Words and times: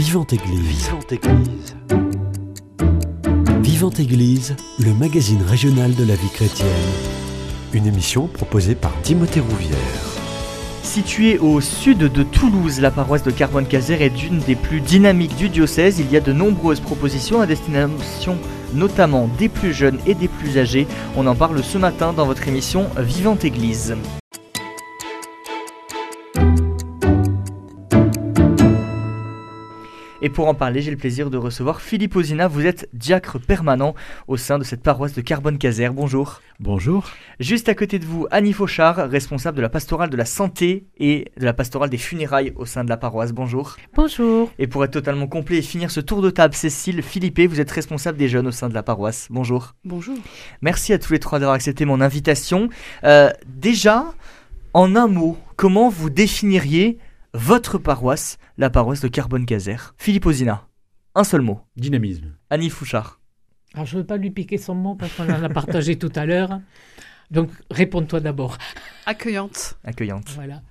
Vivante 0.00 0.32
Église. 0.32 0.86
Vivante 0.86 1.12
Église. 1.12 1.76
Vivante 3.60 4.00
Église, 4.00 4.56
le 4.78 4.94
magazine 4.94 5.42
régional 5.42 5.94
de 5.94 6.04
la 6.04 6.14
vie 6.14 6.30
chrétienne. 6.30 6.68
Une 7.74 7.86
émission 7.86 8.26
proposée 8.26 8.74
par 8.74 8.98
Timothée 9.02 9.40
Rouvière. 9.40 9.76
Située 10.82 11.38
au 11.38 11.60
sud 11.60 11.98
de 11.98 12.22
Toulouse, 12.22 12.80
la 12.80 12.90
paroisse 12.90 13.24
de 13.24 13.30
Carbone-Caser 13.30 14.02
est 14.02 14.22
une 14.22 14.38
des 14.38 14.56
plus 14.56 14.80
dynamiques 14.80 15.36
du 15.36 15.50
diocèse. 15.50 15.98
Il 15.98 16.10
y 16.10 16.16
a 16.16 16.20
de 16.20 16.32
nombreuses 16.32 16.80
propositions 16.80 17.42
à 17.42 17.46
destination 17.46 18.38
notamment 18.72 19.28
des 19.38 19.50
plus 19.50 19.74
jeunes 19.74 19.98
et 20.06 20.14
des 20.14 20.28
plus 20.28 20.56
âgés. 20.56 20.86
On 21.14 21.26
en 21.26 21.34
parle 21.34 21.62
ce 21.62 21.76
matin 21.76 22.14
dans 22.14 22.24
votre 22.24 22.48
émission 22.48 22.86
Vivante 22.96 23.44
Église. 23.44 23.94
Et 30.22 30.28
pour 30.28 30.48
en 30.48 30.54
parler, 30.54 30.82
j'ai 30.82 30.90
le 30.90 30.98
plaisir 30.98 31.30
de 31.30 31.38
recevoir 31.38 31.80
Philippe 31.80 32.14
Ozina. 32.14 32.46
Vous 32.46 32.66
êtes 32.66 32.90
diacre 32.92 33.38
permanent 33.40 33.94
au 34.28 34.36
sein 34.36 34.58
de 34.58 34.64
cette 34.64 34.82
paroisse 34.82 35.14
de 35.14 35.22
Carbone-Caser. 35.22 35.88
Bonjour. 35.88 36.42
Bonjour. 36.58 37.08
Juste 37.38 37.70
à 37.70 37.74
côté 37.74 37.98
de 37.98 38.04
vous, 38.04 38.26
Annie 38.30 38.52
Fauchard, 38.52 39.08
responsable 39.08 39.56
de 39.56 39.62
la 39.62 39.70
pastorale 39.70 40.10
de 40.10 40.18
la 40.18 40.26
santé 40.26 40.84
et 40.98 41.32
de 41.38 41.44
la 41.46 41.54
pastorale 41.54 41.88
des 41.88 41.96
funérailles 41.96 42.52
au 42.56 42.66
sein 42.66 42.84
de 42.84 42.90
la 42.90 42.98
paroisse. 42.98 43.32
Bonjour. 43.32 43.76
Bonjour. 43.94 44.52
Et 44.58 44.66
pour 44.66 44.84
être 44.84 44.90
totalement 44.90 45.26
complet 45.26 45.56
et 45.56 45.62
finir 45.62 45.90
ce 45.90 46.00
tour 46.00 46.20
de 46.20 46.28
table, 46.28 46.54
Cécile 46.54 47.02
Philippe, 47.02 47.40
vous 47.48 47.60
êtes 47.60 47.70
responsable 47.70 48.18
des 48.18 48.28
jeunes 48.28 48.46
au 48.46 48.52
sein 48.52 48.68
de 48.68 48.74
la 48.74 48.82
paroisse. 48.82 49.28
Bonjour. 49.30 49.74
Bonjour. 49.86 50.18
Merci 50.60 50.92
à 50.92 50.98
tous 50.98 51.14
les 51.14 51.18
trois 51.18 51.38
d'avoir 51.38 51.54
accepté 51.54 51.86
mon 51.86 52.02
invitation. 52.02 52.68
Euh, 53.04 53.30
déjà, 53.46 54.12
en 54.74 54.96
un 54.96 55.06
mot, 55.06 55.38
comment 55.56 55.88
vous 55.88 56.10
définiriez 56.10 56.98
votre 57.34 57.78
paroisse, 57.78 58.38
la 58.58 58.70
paroisse 58.70 59.00
de 59.00 59.08
Carbone-Caser. 59.08 59.76
Philippe 59.96 60.26
Ozina, 60.26 60.66
un 61.14 61.24
seul 61.24 61.42
mot. 61.42 61.60
Dynamisme. 61.76 62.34
Annie 62.50 62.70
Fouchard. 62.70 63.20
Alors 63.74 63.86
je 63.86 63.96
ne 63.96 64.00
veux 64.00 64.06
pas 64.06 64.16
lui 64.16 64.30
piquer 64.30 64.58
son 64.58 64.74
mot 64.74 64.96
parce 64.96 65.14
qu'on 65.14 65.28
en 65.28 65.42
a 65.42 65.48
partagé 65.48 65.96
tout 65.96 66.12
à 66.16 66.26
l'heure. 66.26 66.60
Donc 67.30 67.50
réponds-toi 67.70 68.20
d'abord. 68.20 68.58
Accueillante. 69.06 69.78
Accueillante. 69.84 70.30
Voilà. 70.34 70.62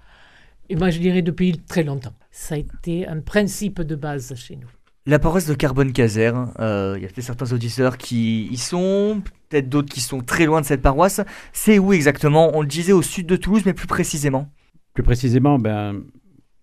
Et 0.67 0.75
moi 0.75 0.89
je 0.89 0.99
dirais 0.99 1.21
depuis 1.21 1.57
très 1.59 1.83
longtemps. 1.83 2.13
Ça 2.31 2.55
a 2.55 2.57
été 2.57 3.07
un 3.07 3.21
principe 3.21 3.81
de 3.81 3.95
base 3.95 4.35
chez 4.35 4.57
nous. 4.57 4.67
La 5.05 5.17
paroisse 5.17 5.47
de 5.47 5.53
Carbone-Caser, 5.53 6.33
euh, 6.59 6.95
il 6.97 7.01
y 7.01 7.05
a 7.05 7.07
peut-être 7.07 7.25
certains 7.25 7.51
auditeurs 7.53 7.97
qui 7.97 8.47
y 8.51 8.57
sont, 8.57 9.23
peut-être 9.47 9.69
d'autres 9.69 9.91
qui 9.91 10.01
sont 10.01 10.19
très 10.19 10.45
loin 10.45 10.61
de 10.61 10.65
cette 10.65 10.81
paroisse. 10.81 11.21
C'est 11.53 11.79
où 11.79 11.93
exactement? 11.93 12.51
On 12.53 12.61
le 12.61 12.67
disait 12.67 12.91
au 12.91 13.01
sud 13.01 13.25
de 13.25 13.37
Toulouse, 13.37 13.63
mais 13.65 13.73
plus 13.73 13.87
précisément 13.87 14.51
Plus 14.93 15.03
précisément, 15.03 15.57
ben, 15.57 16.03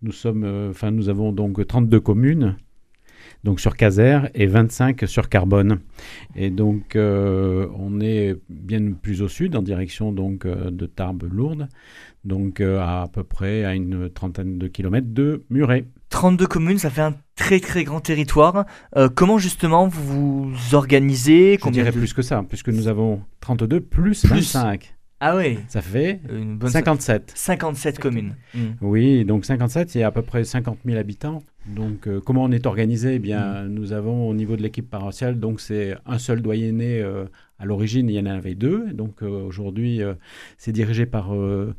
nous, 0.06 0.12
sommes, 0.12 0.44
euh, 0.44 0.70
enfin, 0.70 0.92
nous 0.92 1.08
avons 1.08 1.32
donc 1.32 1.66
32 1.66 2.00
communes 2.00 2.56
donc 3.44 3.60
sur 3.60 3.76
Caser 3.76 4.20
et 4.34 4.46
25 4.46 5.04
sur 5.06 5.28
Carbone. 5.28 5.80
Et 6.34 6.50
donc 6.50 6.96
euh, 6.96 7.68
on 7.76 8.00
est 8.00 8.34
bien 8.48 8.92
plus 8.92 9.22
au 9.22 9.28
sud, 9.28 9.54
en 9.56 9.62
direction 9.62 10.10
donc 10.10 10.46
euh, 10.46 10.70
de 10.70 10.86
Tarbes 10.86 11.28
Lourdes, 11.30 11.68
donc 12.24 12.60
à, 12.60 13.02
à 13.02 13.08
peu 13.08 13.22
près 13.22 13.64
à 13.64 13.74
une 13.74 14.10
trentaine 14.10 14.58
de 14.58 14.66
kilomètres 14.68 15.12
de 15.12 15.44
Muret. 15.50 15.84
32 16.08 16.46
communes, 16.46 16.78
ça 16.78 16.90
fait 16.90 17.02
un 17.02 17.14
très 17.36 17.60
très 17.60 17.84
grand 17.84 18.00
territoire. 18.00 18.64
comment 19.14 19.38
justement 19.38 19.86
vous 19.86 20.50
vous 20.50 20.74
organisez? 20.74 21.58
Je 21.62 21.70
dirais 21.70 21.92
plus 21.92 22.14
que 22.14 22.22
ça, 22.22 22.44
puisque 22.48 22.68
nous 22.68 22.88
avons 22.88 23.22
32 23.40 23.80
plus, 23.80 24.22
plus. 24.22 24.54
25. 24.54 24.95
Ah 25.20 25.36
oui. 25.36 25.58
Ça 25.68 25.80
fait 25.80 26.20
Une 26.30 26.58
bonne 26.58 26.70
57. 26.70 27.32
57 27.34 27.98
communes. 27.98 28.34
Mmh. 28.54 28.60
Oui, 28.82 29.24
donc 29.24 29.46
57, 29.46 29.88
c'est 29.88 30.02
à 30.02 30.10
peu 30.10 30.20
près 30.20 30.44
50 30.44 30.80
000 30.84 30.98
habitants. 30.98 31.42
Donc 31.66 32.06
euh, 32.06 32.20
comment 32.20 32.44
on 32.44 32.50
est 32.50 32.66
organisé? 32.66 33.14
Eh 33.14 33.18
bien, 33.18 33.62
mmh. 33.62 33.68
nous 33.68 33.92
avons 33.92 34.28
au 34.28 34.34
niveau 34.34 34.56
de 34.56 34.62
l'équipe 34.62 34.88
paroissiale, 34.88 35.40
donc 35.40 35.60
c'est 35.60 35.96
un 36.04 36.18
seul 36.18 36.42
doyenné. 36.42 37.00
Euh, 37.00 37.24
à 37.58 37.64
l'origine, 37.64 38.10
il 38.10 38.14
y 38.14 38.20
en 38.20 38.26
avait 38.26 38.54
deux. 38.54 38.92
Donc 38.92 39.22
euh, 39.22 39.46
aujourd'hui, 39.46 40.02
c'est 40.58 40.72
dirigé 40.72 41.06
par 41.06 41.34
le 41.34 41.74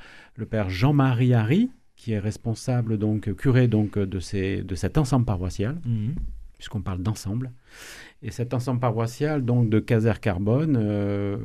père 0.49 0.71
Jean-Marie 0.71 1.35
Harry, 1.35 1.69
qui 1.95 2.13
est 2.13 2.19
responsable, 2.19 2.97
donc 2.97 3.31
curé 3.35 3.67
donc, 3.67 3.99
de, 3.99 4.19
ces, 4.19 4.63
de 4.63 4.73
cet 4.73 4.97
ensemble 4.97 5.25
paroissial, 5.25 5.75
mmh. 5.85 6.13
puisqu'on 6.55 6.81
parle 6.81 7.03
d'ensemble. 7.03 7.51
Et 8.23 8.31
cet 8.31 8.55
ensemble 8.55 8.79
paroissial, 8.79 9.45
donc 9.45 9.69
de 9.69 9.79
Caser 9.79 10.19
Carbone, 10.19 11.39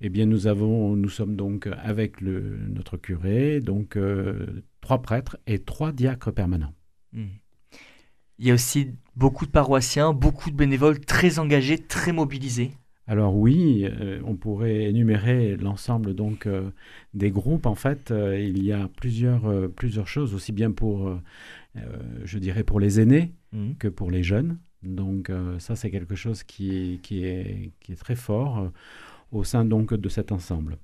eh 0.00 0.08
bien, 0.08 0.26
nous 0.26 0.46
avons, 0.46 0.96
nous 0.96 1.08
sommes 1.08 1.36
donc 1.36 1.68
avec 1.82 2.20
le, 2.20 2.58
notre 2.68 2.96
curé, 2.96 3.60
donc 3.60 3.96
euh, 3.96 4.62
trois 4.80 5.02
prêtres 5.02 5.38
et 5.46 5.58
trois 5.58 5.92
diacres 5.92 6.32
permanents. 6.32 6.72
Hmm. 7.12 7.26
Il 8.38 8.46
y 8.46 8.50
a 8.50 8.54
aussi 8.54 8.94
beaucoup 9.16 9.44
de 9.44 9.50
paroissiens, 9.50 10.14
beaucoup 10.14 10.50
de 10.50 10.56
bénévoles 10.56 11.00
très 11.00 11.38
engagés, 11.38 11.76
très 11.76 12.12
mobilisés. 12.12 12.70
Alors 13.06 13.36
oui, 13.36 13.84
euh, 13.84 14.22
on 14.24 14.36
pourrait 14.36 14.84
énumérer 14.84 15.56
l'ensemble 15.56 16.14
donc 16.14 16.46
euh, 16.46 16.70
des 17.12 17.30
groupes. 17.30 17.66
En 17.66 17.74
fait, 17.74 18.10
il 18.10 18.62
y 18.62 18.72
a 18.72 18.88
plusieurs, 18.96 19.70
plusieurs 19.72 20.08
choses, 20.08 20.34
aussi 20.34 20.52
bien 20.52 20.70
pour, 20.70 21.20
je 22.24 22.38
dirais, 22.38 22.64
pour 22.64 22.80
les 22.80 23.00
aînés 23.00 23.32
hmm. 23.52 23.74
que 23.78 23.88
pour 23.88 24.10
les 24.10 24.22
jeunes. 24.22 24.58
Donc 24.82 25.30
ça, 25.58 25.76
c'est 25.76 25.90
quelque 25.90 26.14
chose 26.14 26.42
qui, 26.42 27.00
qui, 27.02 27.24
est, 27.24 27.72
qui 27.80 27.92
est 27.92 27.96
très 27.96 28.16
fort 28.16 28.70
au 29.32 29.44
sein 29.44 29.64
donc 29.64 29.94
de 29.94 30.08
cet 30.08 30.32
ensemble. 30.32 30.78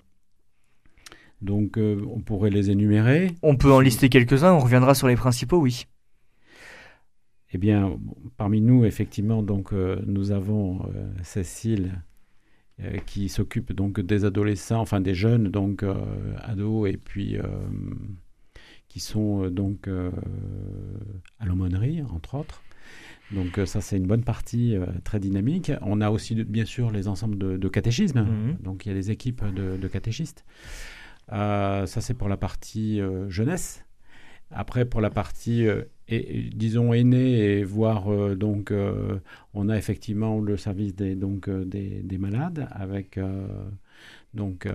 Donc 1.42 1.76
euh, 1.76 2.02
on 2.10 2.20
pourrait 2.20 2.50
les 2.50 2.70
énumérer. 2.70 3.34
On 3.42 3.56
peut 3.56 3.72
en 3.72 3.80
lister 3.80 4.08
quelques-uns, 4.08 4.52
on 4.52 4.60
reviendra 4.60 4.94
sur 4.94 5.08
les 5.08 5.16
principaux, 5.16 5.58
oui. 5.58 5.86
Eh 7.52 7.58
bien, 7.58 7.96
parmi 8.36 8.60
nous, 8.60 8.84
effectivement, 8.84 9.42
donc 9.42 9.72
euh, 9.72 10.02
nous 10.06 10.32
avons 10.32 10.82
euh, 10.94 11.10
Cécile 11.22 12.02
qui 13.06 13.30
s'occupe 13.30 13.72
donc 13.72 14.00
des 14.00 14.26
adolescents, 14.26 14.80
enfin 14.80 15.00
des 15.00 15.14
jeunes, 15.14 15.48
donc 15.48 15.82
ados, 16.42 16.90
et 16.90 16.98
puis 16.98 17.38
qui 18.86 19.00
sont 19.00 19.48
donc 19.48 19.88
à 19.88 21.46
l'aumônerie, 21.46 22.02
entre 22.02 22.34
autres. 22.34 22.60
Donc 23.32 23.58
euh, 23.58 23.66
ça, 23.66 23.80
c'est 23.80 23.96
une 23.96 24.06
bonne 24.06 24.24
partie 24.24 24.76
euh, 24.76 24.86
très 25.04 25.18
dynamique. 25.18 25.72
On 25.82 26.00
a 26.00 26.10
aussi, 26.10 26.34
bien 26.44 26.64
sûr, 26.64 26.90
les 26.90 27.08
ensembles 27.08 27.58
de, 27.58 27.68
catéchisme. 27.68 28.20
Mhm. 28.20 28.58
Donc 28.62 28.86
il 28.86 28.90
y 28.90 28.92
a 28.92 28.94
des 28.94 29.10
équipes 29.10 29.44
de, 29.44 29.88
catéchistes. 29.88 30.44
Euh, 31.32 31.86
ça, 31.86 32.00
c'est 32.00 32.14
pour 32.14 32.28
la 32.28 32.36
partie 32.36 33.00
jeunesse. 33.28 33.84
Après, 34.52 34.84
pour 34.84 35.00
la 35.00 35.10
partie, 35.10 35.66
et, 36.06 36.50
disons, 36.54 36.92
aînée, 36.92 37.58
et 37.58 37.64
voire, 37.64 38.36
donc, 38.36 38.72
on 39.54 39.68
a 39.68 39.76
effectivement 39.76 40.38
le 40.38 40.56
service 40.56 40.94
des, 40.94 41.16
donc, 41.16 41.50
des, 41.50 42.02
des 42.04 42.18
malades 42.18 42.68
avec, 42.70 43.18
donc, 44.34 44.68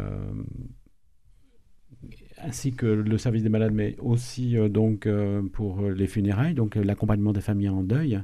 ainsi 2.44 2.74
que 2.74 2.86
le 2.86 3.18
service 3.18 3.44
des 3.44 3.50
malades, 3.50 3.74
mais 3.74 3.96
aussi 4.00 4.58
euh, 4.58 4.70
donc 4.70 5.06
euh, 5.06 5.42
pour 5.54 5.82
les 5.82 6.08
funérailles, 6.08 6.54
donc 6.54 6.78
euh, 6.78 6.84
l'accompagnement 6.84 7.34
des 7.34 7.42
familles 7.42 7.70
en 7.70 7.84
deuil. 7.84 8.22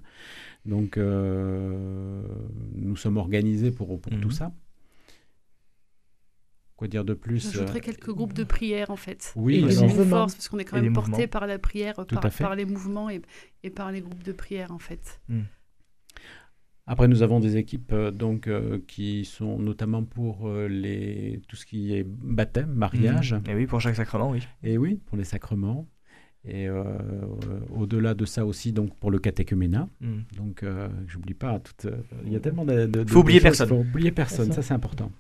Donc 0.66 0.98
nous 0.98 2.96
sommes 2.98 3.18
organisés 3.18 3.72
pour, 3.72 4.02
pour 4.02 4.12
tout 4.20 4.28
mhm. 4.28 4.32
ça. 4.32 4.52
Quoi 6.76 6.90
dire 6.90 7.06
de 7.06 7.14
plus 7.14 7.52
J'ajouterais 7.54 7.80
quelques 7.80 8.12
groupes 8.12 8.34
de 8.34 8.44
prière 8.44 8.92
en 8.92 8.98
fait. 8.98 9.34
Oui, 9.36 9.56
et 9.56 9.62
une 9.62 10.06
force 10.06 10.36
parce 10.36 10.50
qu'on 10.50 10.60
est 10.60 10.66
quand 10.66 10.80
même 10.82 10.94
porté 10.94 11.26
par 11.26 11.48
la 11.48 11.58
prière, 11.58 11.96
par, 12.06 12.30
par, 12.30 12.56
les 12.56 12.66
mouvements 12.66 13.10
et, 13.10 13.22
et, 13.64 13.70
par 13.70 13.92
les 13.92 14.02
groupes 14.02 14.24
de 14.24 14.34
prière 14.34 14.72
en 14.72 14.78
fait. 14.78 15.22
Mhm. 15.30 15.46
Après, 16.90 17.10
nous 17.10 17.22
avons 17.22 17.42
des 17.42 17.58
équipes 17.58 17.92
euh, 17.92 18.12
donc 18.12 18.48
euh, 18.48 18.80
qui 18.88 19.26
sont 19.26 19.60
notamment 19.60 20.04
pour 20.04 20.48
euh, 20.48 20.70
les 20.70 21.42
tout 21.50 21.58
ce 21.58 21.66
qui 21.66 21.94
est 21.94 22.06
baptême, 22.08 22.74
mariage. 22.74 23.34
Mmh. 23.34 23.50
Et 23.50 23.56
oui, 23.56 23.68
pour 23.68 23.82
chaque 23.82 23.98
sacrement, 23.98 24.32
oui. 24.32 24.40
Et 24.64 24.78
oui, 24.78 25.02
pour 25.06 25.18
les 25.18 25.26
sacrements. 25.26 25.86
Et 26.50 26.70
au-delà 27.76 28.14
de 28.14 28.24
ça 28.24 28.46
aussi, 28.46 28.72
donc 28.72 28.96
pour 28.96 29.12
le 29.12 29.20
catéchuménat. 29.20 29.90
Mmh. 30.00 30.16
Donc, 30.38 30.64
j'oublie 31.06 31.34
pas. 31.34 31.60
Toute, 31.60 31.88
il 32.26 32.32
y 32.32 32.38
a 32.38 32.40
tellement 32.40 32.64
de. 32.64 32.86
de 32.86 33.04
faut 33.04 33.20
oublier 33.20 33.42
personne. 33.42 33.68
Faut 33.68 33.80
oublier 33.80 34.14
personne. 34.14 34.54
Ça, 34.54 34.62
c'est 34.62 34.74
important. 34.74 35.12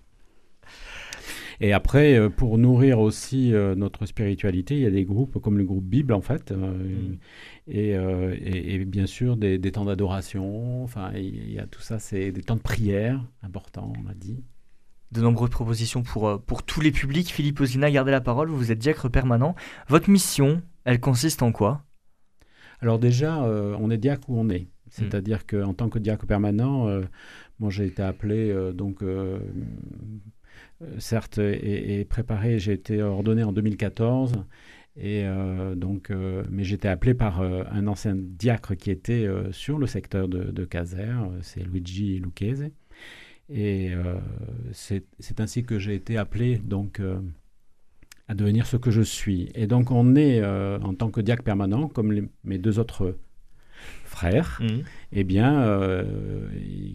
Et 1.59 1.73
après, 1.73 2.15
euh, 2.15 2.29
pour 2.29 2.57
nourrir 2.57 2.99
aussi 2.99 3.53
euh, 3.53 3.73
notre 3.73 4.05
spiritualité, 4.05 4.75
il 4.75 4.81
y 4.81 4.85
a 4.85 4.91
des 4.91 5.05
groupes 5.05 5.39
comme 5.39 5.57
le 5.57 5.63
groupe 5.63 5.83
Bible, 5.83 6.13
en 6.13 6.21
fait, 6.21 6.51
euh, 6.51 6.55
mm. 6.55 7.17
et, 7.67 8.75
et, 8.75 8.85
bien 8.85 9.07
sûr 9.07 9.37
des, 9.37 9.59
temps 9.71 9.85
d'adoration. 9.85 10.83
Enfin, 10.83 11.11
il 11.15 11.51
y 11.51 11.59
a 11.59 11.65
tout 11.65 11.81
ça, 11.81 11.99
c'est 11.99 12.31
des 12.31 12.43
temps 12.43 12.55
de 12.55 12.61
prière 12.61 13.23
importants, 13.41 13.91
on 13.99 14.07
l'a 14.07 14.13
dit. 14.13 14.43
De 15.11 15.21
nombreuses 15.21 15.49
propositions 15.49 16.03
pour, 16.03 16.39
pour 16.41 16.63
tous 16.63 16.81
les 16.81 16.91
publics. 16.91 17.31
Philippe 17.31 17.61
Ozina, 17.61 17.89
gardez 17.89 18.11
la 18.11 18.21
parole, 18.21 18.49
vous 18.49 18.71
êtes 18.71 18.79
diacre 18.79 19.09
permanent. 19.09 19.55
Votre 19.87 20.09
mission, 20.09 20.61
elle 20.83 20.99
consiste 20.99 21.41
en 21.41 21.51
quoi? 21.51 21.83
Alors 22.81 22.99
déjà, 22.99 23.39
on 23.39 23.89
est 23.89 23.97
diacre 23.97 24.29
où 24.29 24.37
on 24.37 24.49
est. 24.49 24.67
Mm. 24.67 24.89
C'est-à-dire 24.89 25.47
qu'en 25.47 25.73
tant 25.73 25.89
que 25.89 25.97
diacre 25.97 26.27
permanent, 26.27 26.87
moi 27.59 27.71
j'ai 27.71 27.85
été 27.85 28.03
appelé 28.03 28.53
donc 28.73 29.01
certes, 30.99 31.39
est, 31.39 32.07
préparé. 32.07 32.59
J'ai 32.59 32.73
été 32.73 33.01
ordonné 33.01 33.43
en 33.43 33.51
2014. 33.51 34.33
Et 34.99 35.25
donc, 35.75 36.11
mais 36.49 36.63
j'étais 36.63 36.87
appelé 36.87 37.13
par 37.13 37.41
un 37.41 37.85
ancien 37.85 38.15
diacre 38.15 38.75
qui 38.75 38.89
était 38.89 39.27
sur 39.51 39.77
le 39.77 39.85
secteur 39.85 40.27
de, 40.27 40.45
de 40.45 40.65
Caser, 40.65 41.13
c'est 41.41 41.63
Luigi 41.63 42.19
Lucchese. 42.19 42.71
Et 43.49 43.91
c'est 44.71 45.39
ainsi 45.39 45.63
que 45.63 45.77
j'ai 45.77 45.93
été 45.93 46.17
appelé 46.17 46.57
donc 46.57 46.99
à 48.27 48.33
devenir 48.33 48.65
ce 48.65 48.75
que 48.75 48.89
je 48.89 49.03
suis. 49.03 49.51
Et 49.53 49.67
donc 49.67 49.91
on 49.91 50.15
est 50.15 50.43
en 50.43 50.95
tant 50.95 51.11
que 51.11 51.21
diacre 51.21 51.43
permanent, 51.43 51.87
comme 51.87 52.29
mes 52.43 52.57
deux 52.57 52.79
autres 52.79 53.15
frères, 54.17 54.59
mmh. 54.61 54.65
eh 55.11 55.23
bien, 55.23 55.61
euh, 55.61 56.03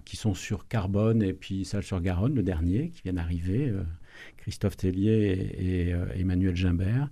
qui 0.04 0.16
sont 0.16 0.34
sur 0.34 0.66
Carbone 0.66 1.22
et 1.22 1.32
puis 1.32 1.64
Salle-sur-Garonne, 1.64 2.34
le 2.34 2.42
dernier, 2.42 2.90
qui 2.90 3.02
vient 3.02 3.12
d'arriver, 3.12 3.69
euh, 3.69 3.82
Christophe 4.38 4.76
Tellier 4.76 5.54
et, 5.56 5.94
euh, 5.94 6.06
Emmanuel 6.16 6.56
Gimbert. 6.56 7.08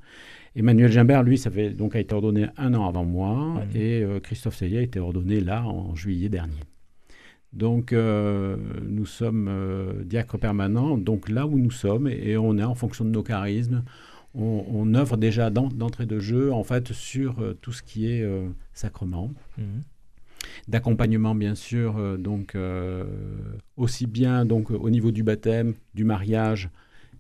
Emmanuel 0.57 0.91
Gimbert, 0.91 1.23
lui, 1.23 1.39
ça 1.39 1.51
fait, 1.51 1.71
donc, 1.71 1.95
a 1.95 2.01
été 2.01 2.13
ordonné 2.13 2.49
un 2.57 2.75
an 2.75 2.89
avant 2.89 3.05
moi, 3.05 3.63
mmh. 3.73 3.77
et 3.77 4.05
Christophe 4.23 4.59
Tellier 4.59 4.79
a 4.79 4.83
été 4.83 4.99
ordonné 4.99 5.41
là, 5.41 5.65
en 5.65 5.95
juillet 5.95 6.29
dernier. 6.29 6.65
Donc, 7.53 7.93
nous 7.93 9.07
sommes 9.07 10.03
diacres 10.05 10.39
permanents, 10.39 10.99
donc 10.99 11.29
là 11.29 11.47
où 11.47 11.57
nous 11.57 11.71
sommes, 11.71 12.09
et, 12.09 12.37
on 12.37 12.59
est 12.59 12.65
en 12.65 12.75
fonction 12.75 13.05
de 13.05 13.11
nos 13.11 13.23
charismes, 13.23 13.85
on, 14.35 14.95
œuvre 14.95 15.17
déjà 15.17 15.51
d'entrée 15.51 16.07
de 16.07 16.19
jeu 16.19 16.53
en 16.53 16.63
fait 16.63 16.93
sur 16.93 17.35
tout 17.61 17.73
ce 17.73 17.83
qui 17.83 18.07
est 18.07 18.25
sacrement. 18.73 19.31
Mmh 19.57 19.81
d'accompagnement 20.69 21.35
bien 21.35 21.55
sûr, 21.55 21.97
euh, 21.99 22.17
donc 22.17 22.55
euh, 22.55 23.05
aussi 23.77 24.07
bien 24.07 24.45
donc 24.45 24.71
au 24.71 24.91
niveau 24.91 25.11
du 25.11 25.23
baptême, 25.23 25.75
du 25.95 26.05
mariage 26.05 26.71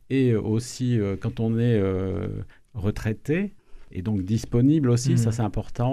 et 0.08 0.34
aussi 0.34 0.98
euh, 0.98 1.16
quand 1.18 1.40
on 1.40 1.58
est 1.58 1.80
retraité 2.74 3.52
et 3.92 4.02
donc 4.02 4.22
disponible 4.22 4.88
aussi, 4.88 5.18
ça 5.18 5.30
mmh. 5.30 5.32
c'est 5.32 5.42
important. 5.42 5.92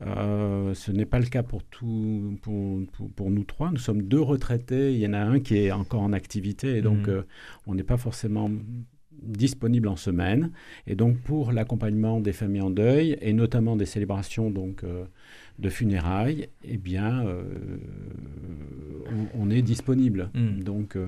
Ah 0.00 0.74
ce 0.74 0.92
n'est 0.92 1.06
pas 1.06 1.18
le 1.18 1.24
cas 1.24 1.42
pour, 1.42 1.62
tout, 1.62 2.38
pour, 2.42 3.30
nous 3.30 3.44
trois. 3.44 3.70
Nous 3.70 3.78
sommes 3.78 4.02
deux 4.02 4.20
retraités. 4.20 4.92
Il 4.92 4.98
y 4.98 5.06
en 5.06 5.14
a 5.14 5.20
un 5.20 5.40
qui 5.40 5.56
est 5.56 5.72
encore 5.72 6.02
en 6.02 6.12
activité 6.12 6.76
et 6.76 6.82
donc 6.82 7.08
mmh. 7.08 7.24
on 7.66 7.74
n'est 7.74 7.84
pas 7.84 7.96
forcément 7.96 8.50
disponible 9.22 9.88
en 9.88 9.96
semaine. 9.96 10.50
Et 10.86 10.96
donc 10.96 11.18
pour 11.18 11.52
l'accompagnement 11.52 12.20
des 12.20 12.34
familles 12.34 12.60
en 12.60 12.70
deuil 12.70 13.16
et 13.22 13.32
notamment 13.32 13.76
des 13.76 13.86
célébrations 13.86 14.50
donc 14.50 14.84
de 15.58 15.68
funérailles, 15.68 16.48
eh 16.64 16.76
bien, 16.76 17.24
euh, 17.26 17.44
on, 19.34 19.50
est 19.50 19.62
disponible. 19.62 20.30
Hmm. 20.34 20.60
Donc, 20.60 20.96
euh, 20.96 21.06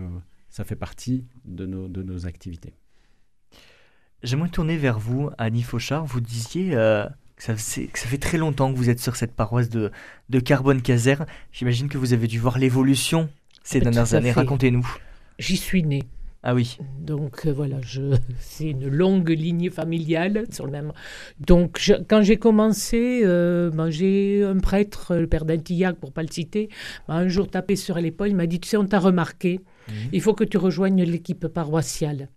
ça 0.51 0.65
fait 0.65 0.77
partie 0.77 1.25
de 1.45 1.67
nos, 1.67 1.89
de 1.89 2.03
nos 2.03 2.27
activités. 2.27 2.75
J'aimerais 4.23 4.49
tourner 4.49 4.77
vers 4.77 4.99
vous, 4.99 5.31
Annie 5.39 5.63
Fauchard. 5.63 6.07
Vous 6.07 6.21
disiez 6.21 6.75
euh, 6.75 7.07
que, 7.37 7.43
ça, 7.43 7.55
que, 7.55 7.99
ça, 7.99 8.07
fait 8.07 8.19
très 8.19 8.39
longtemps 8.39 8.73
que 8.73 8.79
vous 8.79 8.89
êtes 8.89 9.01
sur 9.01 9.17
cette 9.17 9.35
paroisse 9.35 9.69
de, 9.69 9.91
de 10.31 10.41
Carbone-Caser. 10.41 11.17
J'imagine 11.53 11.89
que 11.89 11.99
vous 11.99 12.13
avez 12.13 12.27
dû 12.27 12.39
voir 12.39 12.59
l'évolution 12.59 13.29
ces 13.63 13.79
ah 13.79 13.81
dernières 13.81 14.15
années. 14.15 14.33
Racontez-nous. 14.33 14.89
J'y 15.39 15.57
suis 15.57 15.83
née. 15.83 16.05
Ah 16.43 16.55
oui. 16.55 16.79
Donc 17.01 17.47
euh, 17.47 17.53
voilà, 17.53 17.77
je, 17.83 18.17
c'est 18.39 18.71
une 18.71 18.89
longue 18.89 19.31
lignée 19.31 19.71
familiale 19.71 20.45
sur. 20.51 20.69
Donc 21.41 21.93
quand 22.09 22.23
j'ai 22.23 22.37
commencé, 22.37 23.23
euh, 23.25 23.71
ben, 23.71 23.91
j'ai 23.91 24.45
un 24.45 24.59
prêtre, 24.59 25.17
le 25.17 25.27
père 25.27 25.45
d'Antillac, 25.45 25.97
pour 25.97 26.13
pas 26.13 26.23
le 26.23 26.31
citer, 26.31 26.69
m'a 27.09 27.17
un 27.17 27.27
jour 27.29 27.49
tapé 27.49 27.75
sur 27.77 27.97
l'épaule, 27.97 28.29
il 28.29 28.37
m'a 28.37 28.47
dit, 28.47 28.61
tu 28.61 28.69
sais, 28.69 28.77
on 28.77 28.87
t'a 28.87 29.01
remarqué, 29.01 29.61
mhm. 29.89 29.95
il 30.13 30.21
faut 30.21 30.35
que 30.35 30.45
tu 30.45 30.57
rejoignes 30.57 31.03
l'équipe 31.03 31.49
paroissiale. 31.49 32.29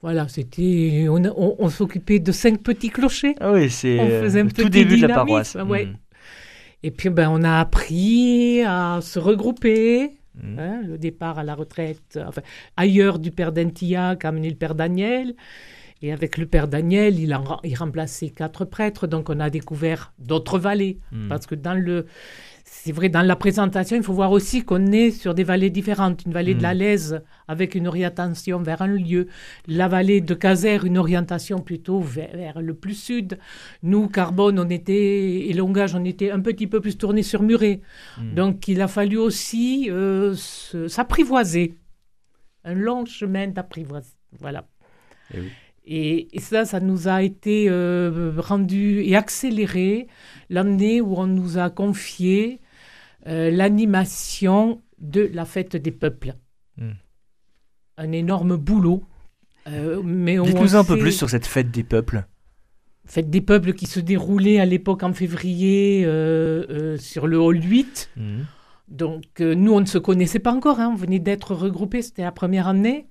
Voilà, 0.00 0.28
c'était. 0.28 1.06
On, 1.08 1.68
s'occupait 1.70 2.20
de 2.20 2.30
cinq 2.32 2.62
petits 2.62 2.90
clochers. 2.90 3.34
Ah 3.40 3.52
oui, 3.52 3.70
c'est 3.70 3.96
le 3.96 4.52
tout 4.52 4.68
début 4.68 4.96
de 4.96 5.06
la 5.06 5.14
paroisse. 5.14 5.56
Ouais. 5.66 5.86
Hmm. 5.86 5.96
Et 6.84 6.90
puis, 6.90 7.10
ben, 7.10 7.28
on 7.30 7.42
a 7.42 7.58
appris 7.58 8.62
à 8.62 9.00
se 9.02 9.18
regrouper. 9.18 10.12
Hmm. 10.40 10.58
Hein, 10.58 10.80
le 10.86 10.98
départ 10.98 11.40
à 11.40 11.42
la 11.42 11.56
retraite, 11.56 12.18
enfin, 12.24 12.42
ailleurs 12.76 13.18
du 13.18 13.32
père 13.32 13.50
d'Antillac, 13.50 14.24
a 14.24 14.28
amené 14.28 14.48
le 14.48 14.56
père 14.56 14.76
Daniel. 14.76 15.34
Et 16.00 16.12
avec 16.12 16.38
le 16.38 16.46
père 16.46 16.68
Daniel, 16.68 17.18
il 17.18 17.32
a 17.32 17.42
il 17.64 17.74
remplacé 17.74 18.30
quatre 18.30 18.64
prêtres, 18.64 19.08
donc 19.08 19.30
on 19.30 19.40
a 19.40 19.50
découvert 19.50 20.12
d'autres 20.20 20.60
vallées. 20.60 20.98
Hmm. 21.10 21.26
Parce 21.28 21.46
que 21.46 21.56
dans 21.56 21.74
le, 21.74 22.06
c'est 22.70 22.92
vrai, 22.92 23.08
dans 23.08 23.22
la 23.22 23.34
présentation, 23.34 23.96
il 23.96 24.02
faut 24.02 24.12
voir 24.12 24.30
aussi 24.30 24.62
qu'on 24.62 24.92
est 24.92 25.10
sur 25.10 25.34
des 25.34 25.42
vallées 25.42 25.70
différentes. 25.70 26.24
Une 26.26 26.32
vallée 26.32 26.54
de 26.54 26.62
la 26.62 26.74
mm. 26.74 26.78
Lèze 26.78 27.22
avec 27.46 27.74
une 27.74 27.88
orientation 27.88 28.62
vers 28.62 28.82
un 28.82 28.88
lieu. 28.88 29.28
La 29.66 29.88
vallée 29.88 30.20
de 30.20 30.34
Caser, 30.34 30.78
une 30.84 30.98
orientation 30.98 31.60
plutôt 31.60 32.00
vers, 32.00 32.60
le 32.60 32.74
plus 32.74 32.94
sud. 32.94 33.38
Nous, 33.82 34.08
Carbone, 34.08 34.58
on 34.58 34.68
était, 34.68 35.48
et 35.48 35.52
Longage, 35.54 35.94
on 35.94 36.04
était 36.04 36.30
un 36.30 36.40
petit 36.40 36.66
peu 36.66 36.80
plus 36.80 36.98
tourné 36.98 37.22
sur 37.22 37.42
Muret. 37.42 37.80
Mm. 38.18 38.34
Donc 38.34 38.68
il 38.68 38.80
a 38.80 38.88
fallu 38.88 39.16
aussi 39.16 39.88
euh, 39.90 40.34
s'apprivoiser. 40.34 41.74
Un 42.64 42.74
long 42.74 43.06
chemin 43.06 43.48
d'apprivoisement. 43.48 44.12
Voilà. 44.40 44.66
Eh 45.34 45.38
et, 45.90 46.28
ça, 46.38 46.66
ça 46.66 46.80
nous 46.80 47.08
a 47.08 47.22
été 47.22 47.66
euh, 47.68 48.32
rendu 48.36 49.00
et 49.02 49.16
accéléré 49.16 50.06
l'année 50.50 51.00
où 51.00 51.14
on 51.16 51.26
nous 51.26 51.56
a 51.56 51.70
confié 51.70 52.60
euh, 53.26 53.50
l'animation 53.50 54.82
de 54.98 55.30
la 55.32 55.46
fête 55.46 55.76
des 55.76 55.90
peuples. 55.90 56.34
Hmm. 56.76 56.92
Un 57.96 58.12
énorme 58.12 58.56
boulot. 58.56 59.02
Euh, 59.66 60.02
Dites-nous 60.44 60.76
un 60.76 60.84
peu 60.84 60.98
plus 60.98 61.12
sur 61.12 61.30
cette 61.30 61.46
fête 61.46 61.70
des 61.70 61.84
peuples. 61.84 62.26
Fête 63.06 63.30
des 63.30 63.40
peuples 63.40 63.72
qui 63.72 63.86
se 63.86 64.00
déroulait 64.00 64.60
à 64.60 64.66
l'époque 64.66 65.02
en 65.02 65.14
février 65.14 66.04
euh, 66.04 66.98
sur 66.98 67.26
le 67.26 67.38
hall 67.38 67.62
8. 67.62 68.10
Hmm. 68.16 68.40
Donc 68.88 69.40
nous, 69.40 69.72
on 69.72 69.80
ne 69.80 69.86
se 69.86 69.98
connaissait 69.98 70.38
pas 70.38 70.52
encore, 70.52 70.80
hein. 70.80 70.90
on 70.92 70.96
venait 70.96 71.18
d'être 71.18 71.54
regroupés, 71.54 72.02
c'était 72.02 72.22
la 72.22 72.32
première 72.32 72.68
année. 72.68 73.06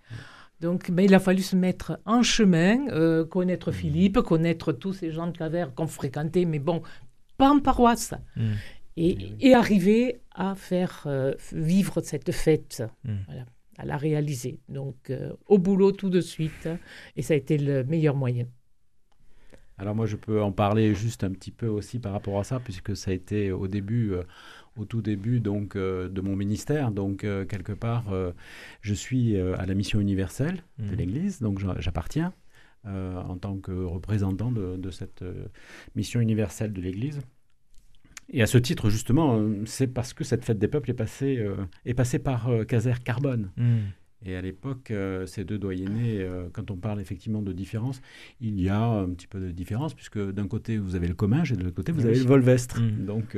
Donc 0.59 0.89
ben, 0.92 1.04
il 1.04 1.13
a 1.13 1.19
fallu 1.19 1.42
se 1.42 1.56
mettre 1.56 2.00
en 2.06 2.24
chemin, 2.24 2.88
connaître 3.25 3.71
hmm. 3.71 3.74
Philippe, 3.74 4.21
connaître 4.21 4.71
tous 4.71 4.94
ces 4.94 5.12
gens 5.12 5.27
de 5.27 5.38
Cavert 5.38 5.75
qu'on 5.75 5.88
fréquentait, 5.88 6.45
mais 6.45 6.59
bon, 6.59 6.81
pas 7.38 7.50
en 7.50 7.59
paroisse 7.59 8.13
et, 8.98 9.54
arriver 9.54 10.21
à 10.31 10.56
faire 10.56 11.04
euh, 11.06 11.33
vivre 11.51 12.01
cette 12.01 12.31
fête, 12.31 12.83
hmm. 13.04 13.18
à 13.77 13.86
la 13.86 13.98
réaliser. 13.98 14.59
Donc 14.69 15.10
euh, 15.10 15.34
au 15.46 15.58
boulot 15.58 15.91
tout 15.91 16.10
de 16.10 16.22
suite, 16.22 16.67
et 17.15 17.22
ça 17.22 17.34
a 17.34 17.38
été 17.38 17.58
le 17.58 17.84
meilleur 17.84 18.15
moyen. 18.15 18.46
Alors 19.77 19.93
moi 19.93 20.08
je 20.08 20.15
peux 20.15 20.41
en 20.41 20.51
parler 20.51 20.96
juste 20.96 21.24
un 21.24 21.32
petit 21.32 21.51
peu 21.51 21.67
aussi 21.67 22.00
par 22.00 22.12
rapport 22.12 22.39
à 22.39 22.43
ça, 22.43 22.60
puisque 22.60 22.96
ça 22.96 23.12
a 23.12 23.13
été 23.13 23.51
au 23.51 23.67
début, 23.67 24.13
euh, 24.13 24.24
au 24.77 24.86
tout 24.86 25.01
début 25.01 25.39
donc 25.39 25.77
de 25.77 26.22
mon 26.22 26.36
ministère. 26.36 26.91
Donc 26.91 27.22
quelque 27.22 27.74
part, 27.74 28.05
je 28.81 28.93
suis 28.93 29.38
à 29.38 29.65
la 29.65 29.74
mission 29.74 30.00
universelle 30.00 30.63
de 30.79 30.93
hmm. 30.93 30.98
l'Église, 30.98 31.41
donc 31.41 31.60
j'appartiens. 31.79 32.34
en 32.86 33.38
tant 33.38 33.57
que 33.57 33.72
représentant 33.72 34.51
de 34.51 34.91
cette 34.91 35.24
mission 35.96 36.19
universelle 36.19 36.74
de 36.74 36.81
l'Église. 36.81 37.22
Et 38.29 38.41
à 38.41 38.48
ce 38.48 38.57
titre, 38.57 38.89
justement, 38.89 39.38
euh, 39.38 39.63
c'est 39.65 39.88
parce 39.88 40.13
que 40.13 40.24
cette 40.24 40.43
fête 40.43 40.60
des 40.60 40.67
peuples 40.67 40.91
est 40.91 40.96
passée, 40.96 41.38
euh, 41.38 41.55
est 41.86 41.93
passée 41.93 42.19
par 42.19 42.50
euh, 42.50 42.65
Caser 42.65 42.93
Carbone. 43.03 43.51
Hmm. 43.55 43.79
Et 44.25 44.36
à 44.36 44.41
l'époque, 44.41 44.91
ces 45.25 45.45
deux 45.45 45.59
doyennés, 45.59 46.27
quand 46.51 46.71
on 46.71 46.75
parle 46.75 47.00
effectivement 47.00 47.41
de 47.41 47.53
différence, 47.53 48.01
il 48.41 48.59
y 48.59 48.67
a 48.67 48.81
un 48.81 49.09
petit 49.09 49.27
peu 49.27 49.39
de 49.39 49.51
différence, 49.51 49.93
puisque 49.93 50.19
d'un 50.19 50.47
côté, 50.47 50.77
vous 50.77 50.95
avez 50.95 51.07
le 51.07 51.13
Comminges 51.13 51.51
et 51.51 51.55
de 51.55 51.63
l'autre 51.63 51.75
côté, 51.75 51.91
vous 51.91 52.05
avez 52.05 52.17
le 52.17 52.25
Volvestre. 52.25 52.81
Hmm. 52.81 53.05
Donc 53.05 53.38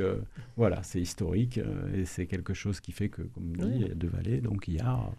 voilà, 0.56 0.82
c'est 0.82 1.00
historique 1.00 1.60
et 1.94 2.06
c'est 2.06 2.26
quelque 2.26 2.54
chose 2.54 2.80
qui 2.80 2.92
fait 2.92 3.10
que, 3.10 3.22
comme 3.22 3.52
on 3.58 3.66
dit, 3.66 3.72
il 3.74 3.82
y 3.82 3.90
a 3.90 3.94
deux 3.94 4.08
vallées, 4.08 4.40
donc 4.40 4.68
il 4.68 4.74
y 4.74 4.80
a 4.80 5.10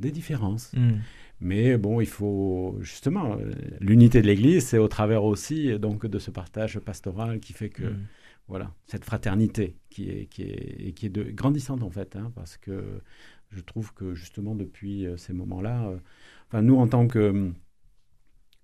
des 0.00 0.10
différences. 0.10 0.72
Hmm. 0.72 1.00
Mais 1.40 1.76
bon, 1.76 2.00
il 2.00 2.06
faut 2.06 2.78
justement, 2.80 3.36
l'unité 3.80 4.22
de 4.22 4.26
l'Église, 4.26 4.64
c'est 4.64 4.78
au 4.78 4.88
travers 4.88 5.24
aussi 5.24 5.78
donc, 5.78 6.06
de 6.06 6.18
ce 6.18 6.30
partage 6.30 6.78
pastoral 6.78 7.40
qui 7.40 7.52
fait 7.52 7.68
que 7.68 7.92
voilà, 8.48 8.74
cette 8.86 9.04
fraternité 9.04 9.76
qui 9.88 10.10
est, 10.10 10.26
qui 10.26 10.42
est, 10.42 10.92
qui 10.92 11.06
est 11.06 11.10
de, 11.10 11.22
grandissante 11.22 11.82
en 11.82 11.90
fait, 11.90 12.14
hein, 12.16 12.30
parce 12.34 12.56
que 12.58 13.00
je 13.54 13.60
trouve 13.60 13.92
que 13.94 14.14
justement 14.14 14.54
depuis 14.54 15.06
euh, 15.06 15.16
ces 15.16 15.32
moments-là, 15.32 15.88
euh, 15.88 15.96
enfin 16.48 16.62
nous 16.62 16.76
en 16.76 16.88
tant 16.88 17.06
que 17.06 17.52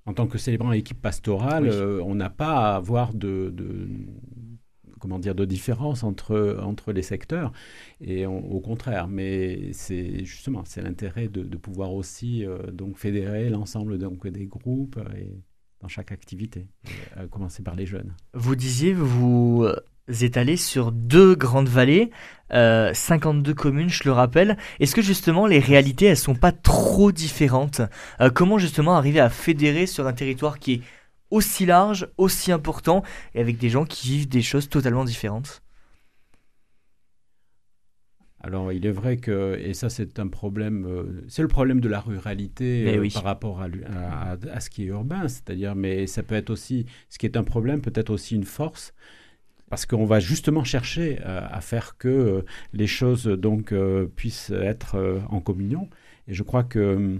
en 0.06 0.14
tant 0.14 0.26
que 0.26 0.38
célébrant 0.38 0.73
équipe 0.73 1.00
pastorale, 1.00 1.68
euh, 1.68 2.02
on 2.02 2.14
n'a 2.14 2.30
pas 2.30 2.73
à 2.73 2.76
avoir 2.76 3.12
de, 3.12 3.50
de, 3.54 3.88
comment 4.99 5.18
dire 5.18 5.35
de 5.35 5.44
différence 5.44 6.02
entre 6.02 6.59
entre 6.62 6.92
les 6.92 7.02
secteurs 7.02 7.52
et 8.00 8.26
au 8.26 8.61
contraire 8.61 9.09
mais 9.09 9.73
c'est 9.73 10.25
justement 10.25 10.64
c'est 10.64 10.82
l'intérêt 10.82 11.28
de, 11.28 11.42
de, 11.42 11.56
pouvoir 11.56 11.92
aussi 11.92 12.44
donc 12.73 12.97
fédérer 12.97 13.50
l'ensemble 13.50 13.99
donc 13.99 14.26
des 14.26 14.47
groupes 14.47 14.99
et 15.16 15.42
dans 15.80 15.88
chaque 15.88 16.12
activité, 16.12 16.66
à 17.16 17.26
commencer 17.26 17.62
par 17.62 17.75
les 17.75 17.87
jeunes. 17.87 18.14
Vous 18.35 18.54
disiez, 18.54 18.92
vous 18.92 19.66
étalé 20.09 20.57
sur 20.57 20.92
deux 20.92 21.35
grandes 21.35 21.69
vallées, 21.69 22.11
52 22.52 23.54
communes, 23.54 23.90
je 23.90 24.02
le 24.04 24.12
rappelle. 24.12 24.57
Est-ce 24.80 24.95
que 24.95 25.02
justement 25.02 25.47
les 25.47 25.61
réalités, 25.61 26.07
elles 26.07 26.16
sont 26.16 26.35
pas 26.35 26.50
trop 26.50 27.12
différentes? 27.12 27.80
Comment 28.35 28.59
justement 28.59 28.97
arriver 28.97 29.21
à 29.21 29.30
fédérer 29.30 29.87
sur 29.87 30.09
un 30.09 30.12
territoire 30.12 30.59
qui 30.59 30.73
est 30.73 30.80
aussi 31.30 31.64
large, 31.64 32.09
aussi 32.19 32.52
important, 32.52 33.02
et 33.35 33.40
avec 33.40 33.59
des 33.59 33.69
gens 33.69 33.85
qui 33.85 34.09
vivent 34.09 34.28
des 34.28 34.42
choses 34.42 34.69
totalement 34.69 35.04
différentes? 35.04 35.62
Alors, 38.42 38.73
il 38.73 38.87
est 38.87 38.90
vrai 38.90 39.19
que, 39.19 39.59
et 39.59 39.75
ça 39.75 39.90
c'est 39.90 40.19
un 40.19 40.28
problème, 40.28 40.87
euh, 40.87 41.25
c'est 41.28 41.42
le 41.42 41.49
problème 41.49 41.80
de 41.80 41.90
la 41.90 42.00
ruralité 42.00 42.97
euh, 42.97 43.09
par 43.12 43.25
rapport 43.25 43.61
à, 43.61 43.66
à, 44.50 44.61
ce 44.61 44.71
qui 44.71 44.85
est 44.85 44.87
urbain, 44.87 45.28
c'est-à-dire, 45.28 45.75
mais 45.75 46.07
ça 46.07 46.23
peut 46.23 46.35
être 46.35 46.49
aussi, 46.49 46.87
ce 47.11 47.19
qui 47.19 47.26
est 47.26 47.37
un 47.37 47.45
problème, 47.45 47.83
peut 47.83 47.92
être 47.95 48.09
aussi 48.09 48.35
une 48.35 48.45
force, 48.45 48.95
parce 49.71 49.87
qu'on 49.87 50.05
va 50.05 50.21
justement 50.21 50.65
chercher 50.65 51.19
euh, 51.25 51.41
à 51.50 51.61
faire 51.62 51.97
que 51.97 52.45
les 52.75 52.87
choses 52.87 53.25
donc 53.25 53.75
puissent 54.17 54.50
être 54.50 55.23
en 55.31 55.41
communion. 55.41 55.89
Et 56.29 56.35
je 56.35 56.43
crois 56.43 56.65
que 56.65 57.19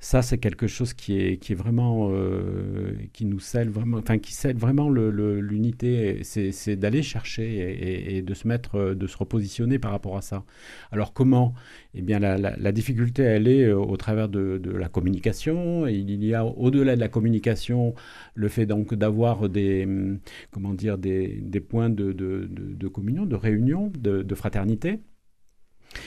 ça, 0.00 0.22
c'est 0.22 0.38
quelque 0.38 0.68
chose 0.68 0.94
qui 0.94 1.20
est, 1.20 1.38
qui 1.38 1.52
est 1.52 1.56
vraiment, 1.56 2.10
euh, 2.12 2.92
qui 3.12 3.24
nous 3.24 3.40
scelle 3.40 3.68
vraiment, 3.68 3.98
enfin, 3.98 4.18
qui 4.18 4.32
scelle 4.32 4.56
vraiment 4.56 4.88
l'unité. 4.90 6.22
C'est 6.22 6.76
d'aller 6.76 7.02
chercher 7.02 8.16
et, 8.16 8.22
de 8.22 8.34
se 8.34 8.46
mettre, 8.46 8.76
euh, 8.76 8.94
de 8.94 9.06
se 9.08 9.16
repositionner 9.16 9.78
par 9.80 9.90
rapport 9.90 10.16
à 10.16 10.22
ça. 10.22 10.44
Alors, 10.92 11.12
comment? 11.12 11.54
Eh 11.94 12.02
bien, 12.02 12.20
la, 12.20 12.72
difficulté, 12.72 13.22
elle 13.24 13.48
est 13.48 13.64
euh, 13.64 13.76
au 13.76 13.96
travers 13.96 14.28
de, 14.28 14.60
la 14.70 14.88
communication. 14.88 15.86
il 15.88 16.24
y 16.24 16.34
a, 16.34 16.44
au-delà 16.44 16.94
de 16.94 17.00
la 17.00 17.08
communication, 17.08 17.94
le 18.34 18.48
fait 18.48 18.66
donc 18.66 18.94
d'avoir 18.94 19.48
des, 19.48 19.84
hum, 19.84 20.20
comment 20.52 20.74
dire, 20.74 20.98
des, 20.98 21.40
points 21.68 21.90
de, 21.90 22.88
communion, 22.88 23.26
de 23.26 23.36
réunion, 23.36 23.92
de 23.96 24.34
fraternité. 24.34 25.00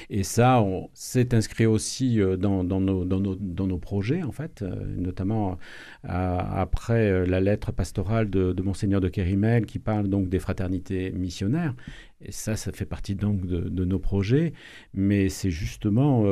Et 0.10 0.24
ça, 0.24 0.64
s'est 0.94 1.34
inscrit 1.34 1.66
aussi 1.66 2.20
euh, 2.20 2.38
dans, 2.38 2.64
nos, 2.64 3.78
projets, 3.78 4.24
en 4.24 4.32
fait, 4.32 4.62
euh, 4.62 4.76
notamment 4.98 5.58
après 6.04 7.10
euh, 7.10 7.26
la 7.26 7.40
lettre 7.40 7.72
pastorale 7.72 8.30
de, 8.30 8.54
de 8.54 8.62
Monseigneur 8.62 9.02
de 9.02 9.10
Kérimel 9.10 9.66
qui 9.66 9.80
parle 9.80 10.08
donc 10.08 10.30
des 10.30 10.40
fraternités 10.40 11.12
missionnaires. 11.12 11.76
Et 12.22 12.32
ça, 12.32 12.56
ça 12.56 12.72
fait 12.72 12.86
partie 12.86 13.16
donc 13.16 13.46
de, 13.46 13.86
nos 13.86 14.00
projets, 14.00 14.54
mais 14.94 15.30
c'est 15.30 15.50
justement 15.50 16.24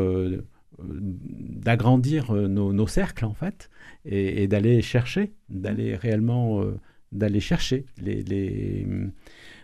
d'agrandir 0.79 2.31
nos, 2.31 2.87
cercles, 2.87 3.25
en 3.25 3.33
fait, 3.33 3.69
et, 4.05 4.47
d'aller 4.47 4.83
chercher, 4.83 5.31
d'aller 5.49 5.95
réellement, 5.95 6.63
d'aller 7.11 7.39
chercher 7.39 7.85
les, 7.99 8.85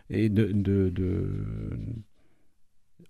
et 0.10 0.30
de 0.30 0.52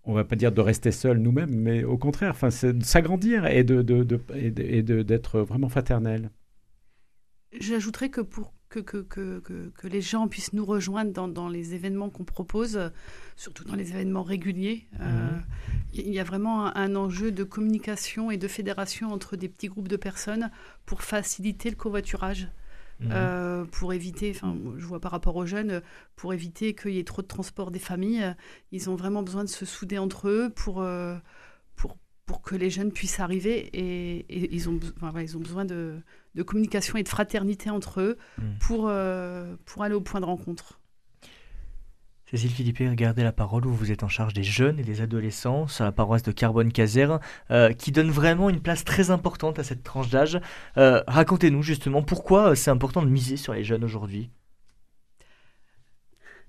on 0.06 0.14
va 0.14 0.24
pas 0.24 0.36
dire 0.36 0.52
de 0.52 0.62
rester 0.62 0.92
seul 0.92 1.18
nous-mêmes, 1.18 1.56
mais 1.56 1.84
au 1.84 1.98
contraire, 1.98 2.32
enfin, 2.32 2.50
c'est 2.50 2.74
de 2.74 2.84
s'agrandir 2.84 3.46
et 3.46 3.64
de, 3.64 3.82
de, 3.82 5.02
d'être 5.04 5.40
vraiment 5.40 5.70
fraternel. 5.70 6.30
J'ajouterais 7.60 8.10
que 8.10 8.22
pour 8.22 8.54
que, 8.70 8.80
que, 8.80 8.98
que, 8.98 9.70
que, 9.70 9.88
les 9.88 10.02
gens 10.02 10.28
puissent 10.28 10.54
nous 10.54 10.66
rejoindre 10.66 11.12
dans, 11.12 11.28
dans 11.28 11.48
les 11.48 11.76
événements 11.76 12.10
qu'on 12.10 12.26
propose, 12.26 12.92
surtout 13.36 13.64
dans 13.64 13.76
les 13.76 13.92
événements 13.92 14.24
réguliers, 14.24 14.88
euh, 15.00 15.32
mhm. 15.32 15.44
il 15.94 16.14
y 16.14 16.20
a 16.20 16.24
vraiment 16.24 16.76
un, 16.76 16.96
enjeu 16.96 17.32
de 17.32 17.44
communication 17.44 18.32
et 18.32 18.38
de 18.38 18.48
fédération 18.48 19.12
entre 19.12 19.38
des 19.38 19.48
petits 19.48 19.68
groupes 19.68 19.88
de 19.88 19.96
personnes 19.96 20.52
pour 20.86 21.04
faciliter 21.04 21.70
le 21.70 21.76
covoiturage. 21.76 22.50
Mhm. 23.00 23.10
Euh, 23.12 23.66
pour 23.66 23.94
éviter, 23.94 24.32
enfin, 24.34 24.56
je 24.78 24.86
vois 24.86 25.00
par 25.00 25.12
rapport 25.12 25.36
aux 25.36 25.46
jeunes, 25.46 25.82
pour 26.16 26.34
éviter 26.34 26.74
qu'il 26.74 26.92
y 26.92 27.00
ait 27.00 27.04
trop 27.04 27.22
de 27.22 27.28
transport 27.28 27.72
des 27.72 27.80
familles. 27.80 28.36
Ils 28.72 28.90
ont 28.90 28.96
vraiment 28.96 29.24
besoin 29.24 29.44
de 29.44 29.50
se 29.50 29.66
souder 29.66 29.98
entre 29.98 30.30
eux 30.30 30.50
pour, 30.56 30.82
euh, 30.82 31.18
pour, 31.76 31.98
pour 32.26 32.42
que 32.42 32.56
les 32.56 32.70
jeunes 32.70 32.92
puissent 32.92 33.20
arriver 33.20 33.70
et, 33.74 34.56
ils, 34.56 34.70
ont, 34.70 34.80
ils 35.20 35.38
ont 35.38 35.42
besoin 35.42 35.66
de, 35.66 36.02
de, 36.36 36.44
communication 36.44 36.98
et 36.98 37.04
de 37.04 37.10
fraternité 37.10 37.70
entre 37.70 38.00
eux 38.00 38.18
mhm. 38.38 38.58
pour, 38.60 38.88
euh, 38.88 39.56
pour 39.66 39.84
aller 39.84 39.96
au 39.96 40.02
point 40.02 40.22
de 40.22 40.26
rencontre. 40.26 40.80
Cécile 42.36 42.52
Philippe, 42.52 42.80
regardez 42.80 43.24
la 43.24 43.32
parole 43.32 43.66
où 43.66 43.72
vous 43.72 43.94
êtes 43.94 44.04
en 44.04 44.10
charge 44.10 44.34
des 44.34 44.44
jeunes 44.44 44.78
et 44.78 44.84
des 44.84 45.00
adolescents 45.00 45.70
sur 45.70 45.86
la 45.86 45.94
paroisse 45.94 46.22
de 46.22 46.34
Carbone-Caser, 46.34 47.08
euh, 47.50 47.72
qui 47.72 47.94
donne 47.94 48.12
vraiment 48.12 48.50
une 48.50 48.60
place 48.60 48.84
très 48.84 49.10
importante 49.10 49.58
à 49.58 49.64
cette 49.64 49.84
tranche 49.84 50.10
d'âge. 50.10 50.42
Euh, 50.76 51.02
racontez-nous 51.08 51.64
justement 51.64 52.02
pourquoi 52.02 52.50
euh, 52.50 52.56
c'est 52.56 52.72
important 52.72 53.02
de 53.04 53.08
miser 53.08 53.38
sur 53.38 53.54
les 53.54 53.64
jeunes 53.64 53.86
aujourd'hui. 53.86 54.32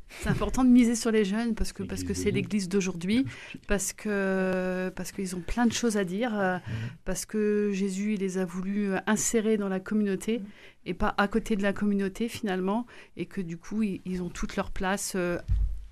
C'est 0.09 0.29
important 0.29 0.65
de 0.65 0.71
miser 0.71 0.97
sur 0.97 1.13
les 1.13 1.25
jeunes 1.25 1.55
parce 1.55 1.73
que 1.73 1.85
parce 1.85 2.03
que 2.03 2.15
c'est 2.15 2.33
l'Église 2.33 2.69
d'aujourd'hui, 2.69 3.25
parce 3.69 3.93
que 3.93 4.93
parce 4.97 5.13
qu'ils 5.13 5.37
ont 5.37 5.41
plein 5.41 5.67
de 5.67 5.73
choses 5.73 5.97
à 5.97 6.05
dire, 6.05 6.61
parce 7.05 7.27
que 7.27 7.71
Jésus 7.73 8.15
il 8.15 8.21
les 8.21 8.39
a 8.39 8.45
voulu 8.45 8.93
insérer 9.07 9.57
dans 9.57 9.69
la 9.69 9.81
communauté 9.81 10.43
et 10.85 10.95
pas 10.95 11.15
à 11.19 11.27
côté 11.27 11.57
de 11.57 11.63
la 11.63 11.73
communauté 11.73 12.29
finalement, 12.29 12.87
et 13.17 13.27
que 13.27 13.41
du 13.41 13.57
coup 13.57 13.83
ils, 13.83 14.23
ont 14.23 14.31
toute 14.31 14.55
leur 14.55 14.71
place 14.71 15.17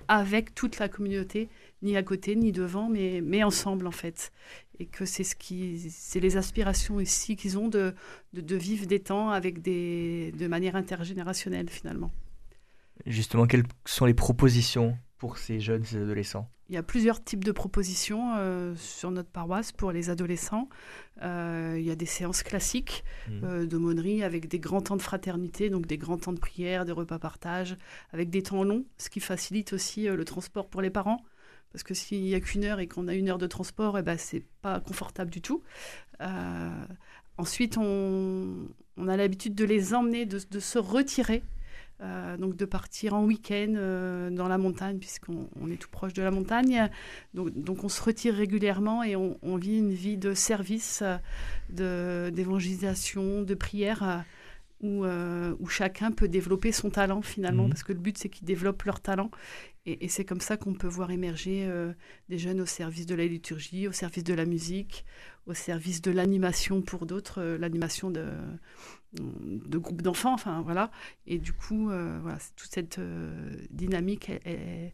avec 0.08 0.54
toute 0.54 0.78
la 0.78 0.88
communauté, 0.88 1.48
ni 1.82 1.96
à 1.96 2.02
côté, 2.02 2.36
ni 2.36 2.52
devant, 2.52 2.88
mais, 2.88 3.20
mais 3.22 3.42
ensemble 3.42 3.86
en 3.86 3.92
fait. 3.92 4.32
Et 4.80 4.86
que 4.86 5.04
c'est 5.04 5.24
ce 5.24 5.36
qui, 5.36 5.90
c'est 5.90 6.20
les 6.20 6.36
aspirations 6.36 6.98
ici 6.98 7.36
qu'ils 7.36 7.58
ont 7.58 7.68
de, 7.68 7.94
de, 8.32 8.56
vivre 8.56 8.86
des 8.86 9.00
temps 9.00 9.30
avec 9.30 9.62
des, 9.62 10.32
de 10.32 10.48
manière 10.48 10.74
intergénérationnelle 10.74 11.70
finalement. 11.70 12.10
Justement, 13.06 13.46
quelles 13.46 13.64
sont 13.84 14.06
les 14.06 14.14
propositions 14.14 14.96
pour 15.18 15.38
ces 15.38 15.60
jeunes, 15.60 15.84
adolescents? 15.94 16.48
Il 16.70 16.74
y 16.74 16.78
a 16.78 16.82
plusieurs 16.82 17.22
types 17.22 17.44
de 17.44 17.52
propositions 17.52 18.36
euh, 18.38 18.74
sur 18.76 19.10
notre 19.10 19.28
paroisse 19.28 19.70
pour 19.70 19.92
les 19.92 20.08
adolescents. 20.08 20.68
Euh, 21.22 21.76
il 21.78 21.84
y 21.84 21.90
a 21.90 21.94
des 21.94 22.06
séances 22.06 22.42
classiques 22.42 23.04
mmh. 23.28 23.32
euh, 23.44 23.66
d'aumônerie 23.66 24.22
avec 24.22 24.48
des 24.48 24.58
grands 24.58 24.80
temps 24.80 24.96
de 24.96 25.02
fraternité, 25.02 25.68
donc 25.68 25.86
des 25.86 25.98
grands 25.98 26.16
temps 26.16 26.32
de 26.32 26.38
prière, 26.38 26.86
des 26.86 26.92
repas 26.92 27.18
partage, 27.18 27.76
avec 28.12 28.30
des 28.30 28.42
temps 28.42 28.64
longs, 28.64 28.86
ce 28.96 29.10
qui 29.10 29.20
facilite 29.20 29.74
aussi 29.74 30.06
le 30.06 30.24
transport 30.24 30.68
pour 30.68 30.80
les 30.80 30.90
parents. 30.90 31.22
Parce 31.72 31.82
que 31.82 31.92
s'il 31.92 32.22
n'y 32.22 32.34
a 32.34 32.40
qu'une 32.40 32.64
heure 32.64 32.80
et 32.80 32.86
qu'on 32.86 33.08
a 33.08 33.14
une 33.14 33.28
heure 33.28 33.38
de 33.38 33.46
transport, 33.46 33.98
eh 33.98 34.02
ben, 34.02 34.16
c'est 34.16 34.44
pas 34.62 34.80
confortable 34.80 35.30
du 35.30 35.42
tout. 35.42 35.62
ensuite, 37.36 37.76
on, 37.76 38.68
on 38.96 39.08
a 39.08 39.16
l'habitude 39.16 39.54
de 39.54 39.64
les 39.64 39.92
emmener, 39.92 40.24
de, 40.24 40.40
de 40.50 40.60
se 40.60 40.78
retirer 40.78 41.42
euh, 42.04 42.36
donc 42.36 42.56
de 42.56 42.64
partir 42.64 43.14
en 43.14 43.24
week-end 43.24 43.72
euh, 43.76 44.30
dans 44.30 44.48
la 44.48 44.58
montagne, 44.58 44.98
puisqu'on 44.98 45.48
est 45.70 45.76
tout 45.76 45.88
proche 45.90 46.12
de 46.12 46.22
la 46.22 46.30
montagne. 46.30 46.90
Donc, 47.32 47.84
on 47.84 47.88
se 47.88 48.02
retire 48.02 48.34
régulièrement 48.34 49.02
et 49.02 49.16
on, 49.16 49.56
vit 49.56 49.78
une 49.78 49.92
vie 49.92 50.16
de 50.16 50.34
service, 50.34 51.02
d'évangélisation, 51.70 53.42
de, 53.42 53.54
prière, 53.54 54.24
où, 54.82 55.04
euh, 55.04 55.54
où, 55.60 55.68
chacun 55.68 56.10
peut 56.12 56.28
développer 56.28 56.72
son 56.72 56.90
talent 56.90 57.22
finalement, 57.22 57.66
mmh. 57.66 57.70
parce 57.70 57.82
que 57.82 57.92
le 57.92 57.98
but 57.98 58.18
c'est 58.18 58.28
qu'ils 58.28 58.46
développent 58.46 58.82
leur 58.82 59.00
talent. 59.00 59.30
Et, 59.86 60.08
c'est 60.08 60.24
comme 60.24 60.40
ça 60.40 60.56
qu'on 60.56 60.74
peut 60.74 60.88
voir 60.88 61.10
émerger 61.10 61.68
des 62.28 62.38
jeunes 62.38 62.60
au 62.60 62.66
service 62.66 63.04
de 63.04 63.14
la 63.14 63.26
liturgie, 63.26 63.86
au 63.86 63.92
service 63.92 64.24
de 64.24 64.32
la 64.32 64.46
musique, 64.46 65.04
au 65.46 65.52
service 65.52 66.00
de 66.00 66.10
l'animation 66.10 66.80
pour 66.80 67.04
d'autres, 67.04 67.42
l'animation 67.42 68.10
de 68.10 68.30
de 69.20 69.78
groupes 69.78 70.02
d'enfants, 70.02 70.34
enfin 70.34 70.62
voilà. 70.62 70.90
Et 71.26 71.38
du 71.38 71.52
coup, 71.52 71.90
euh, 71.90 72.18
voilà, 72.22 72.38
toute 72.56 72.72
cette 72.72 72.98
euh, 72.98 73.56
dynamique, 73.70 74.30
elle, 74.44 74.92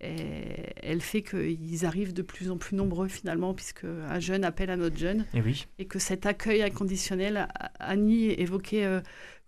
elle, 0.00 1.00
fait 1.00 1.22
qu'ils 1.22 1.86
arrivent 1.86 2.12
de 2.12 2.22
plus 2.22 2.50
en 2.50 2.58
plus 2.58 2.74
nombreux 2.74 3.08
finalement, 3.08 3.54
puisque 3.54 3.84
un 3.84 4.18
jeune 4.18 4.44
appelle 4.44 4.70
un 4.70 4.80
autre 4.80 4.96
jeune. 4.96 5.26
Et, 5.32 5.40
oui. 5.40 5.66
et 5.78 5.86
que 5.86 6.00
cet 6.00 6.26
accueil 6.26 6.62
inconditionnel, 6.62 7.48
Annie 7.78 8.30
évoquait 8.30 9.00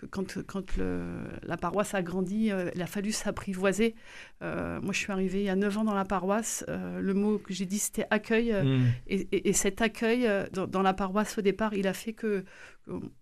euh, 0.04 0.42
quand, 0.46 0.76
la 0.76 1.56
paroisse 1.56 1.94
a 1.94 2.02
grandi, 2.02 2.50
il 2.74 2.82
a 2.82 2.86
fallu 2.86 3.12
s'apprivoiser. 3.12 3.94
moi, 4.40 4.92
je 4.92 4.98
suis 4.98 5.12
arrivée 5.12 5.40
il 5.40 5.46
y 5.46 5.50
a 5.50 5.56
9 5.56 5.78
ans 5.78 5.84
dans 5.84 5.94
la 5.94 6.04
paroisse. 6.04 6.64
le 6.68 7.14
mot 7.14 7.38
que 7.38 7.52
j'ai 7.52 7.66
dit, 7.66 7.78
c'était 7.78 8.06
accueil. 8.10 8.52
Mm. 8.52 8.84
Et, 9.08 9.52
cet 9.52 9.80
accueil 9.80 10.28
dans, 10.52 10.66
dans, 10.66 10.82
la 10.82 10.94
paroisse, 10.94 11.38
au 11.38 11.42
départ, 11.42 11.74
il 11.74 11.86
a 11.86 11.92
fait 11.92 12.12
que 12.12 12.44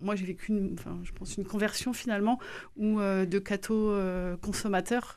moi 0.01 0.17
j'ai 0.17 0.27
vécu, 0.27 0.53
une, 0.53 0.75
enfin, 0.79 0.99
je 1.03 1.13
pense, 1.13 1.37
une 1.37 1.45
conversion 1.45 1.93
finalement, 1.93 2.39
où 2.77 3.01
euh, 3.01 3.27
de 3.27 3.39
catho 3.39 3.91
euh, 3.91 4.37
consommateur, 4.37 5.17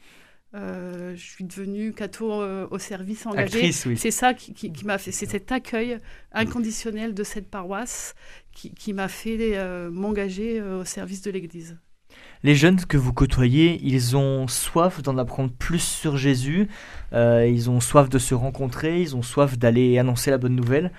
euh, 0.55 1.15
je 1.15 1.23
suis 1.23 1.43
devenue 1.43 1.93
catho 1.93 2.43
au 2.69 2.79
service 2.79 3.25
engagé. 3.25 3.71
C'est 3.71 4.11
ça 4.11 4.33
qui, 4.33 4.53
qui, 4.53 4.85
m'a 4.85 4.97
fait, 4.97 5.11
c'est 5.11 5.25
cet 5.25 5.51
accueil 5.51 5.99
inconditionnel 6.31 7.13
de 7.13 7.23
cette 7.23 7.49
paroisse 7.49 8.15
qui, 8.51 8.73
qui 8.73 8.93
m'a 8.93 9.07
fait 9.07 9.57
m'engager 9.91 10.61
au 10.61 10.85
service 10.85 11.21
de 11.21 11.31
l'Église. 11.31 11.77
Les 12.43 12.55
jeunes 12.55 12.79
que 12.85 12.97
vous 12.97 13.11
côtoyez, 13.11 13.79
ils 13.83 14.15
ont 14.15 14.47
soif 14.47 15.01
d'en 15.01 15.17
apprendre 15.17 15.51
plus 15.51 15.83
sur 15.83 16.15
Jésus, 16.17 16.67
ils 17.11 17.69
ont 17.69 17.79
soif 17.79 18.09
de 18.09 18.19
se 18.19 18.33
rencontrer, 18.33 19.01
ils 19.01 19.15
ont 19.15 19.21
soif 19.21 19.57
d'aller 19.57 19.97
annoncer 19.99 20.31
la 20.31 20.37
bonne 20.37 20.55
nouvelle 20.55 20.91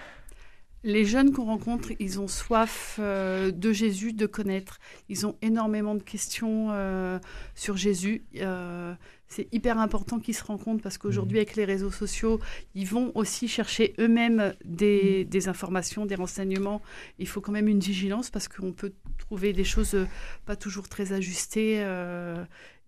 les 0.87 1.05
jeunes 1.05 1.33
qu'on 1.33 1.47
rencontre, 1.47 1.91
ils 1.99 2.21
ont 2.21 2.29
soif 2.29 2.99
euh, 3.01 3.51
de 3.51 3.73
Jésus, 3.73 4.13
de 4.13 4.27
connaître. 4.27 4.79
Ils 5.09 5.27
ont 5.27 5.35
énormément 5.43 5.97
de 5.97 6.03
questions 6.03 6.69
euh, 6.71 7.19
sur 7.57 7.77
Jésus. 7.77 8.25
Euh, 8.37 8.95
c'est 9.29 9.53
hyper 9.53 9.79
important 9.79 10.21
qu'ils 10.21 10.35
se 10.35 10.45
rencontrent 10.45 10.83
parce 10.83 10.99
qu'aujourd'hui, 10.99 11.39
avec 11.39 11.57
les 11.57 11.65
réseaux 11.65 11.91
sociaux, 11.91 12.41
ils 12.75 12.87
vont 12.87 13.13
aussi 13.15 13.49
chercher 13.49 13.95
eux-mêmes 13.99 14.55
des, 14.65 15.25
des, 15.25 15.49
informations, 15.49 16.07
des 16.07 16.15
renseignements. 16.15 16.81
Il 17.19 17.29
faut 17.29 17.41
quand 17.41 17.53
même 17.53 17.69
une 17.69 17.81
vigilance 17.81 18.31
parce 18.31 18.49
qu'on 18.49 18.73
peut 18.73 18.93
trouver 19.19 19.53
des 19.53 19.65
choses 19.65 19.97
pas 20.45 20.57
toujours 20.57 20.89
très 20.89 21.13
ajustées. 21.13 21.85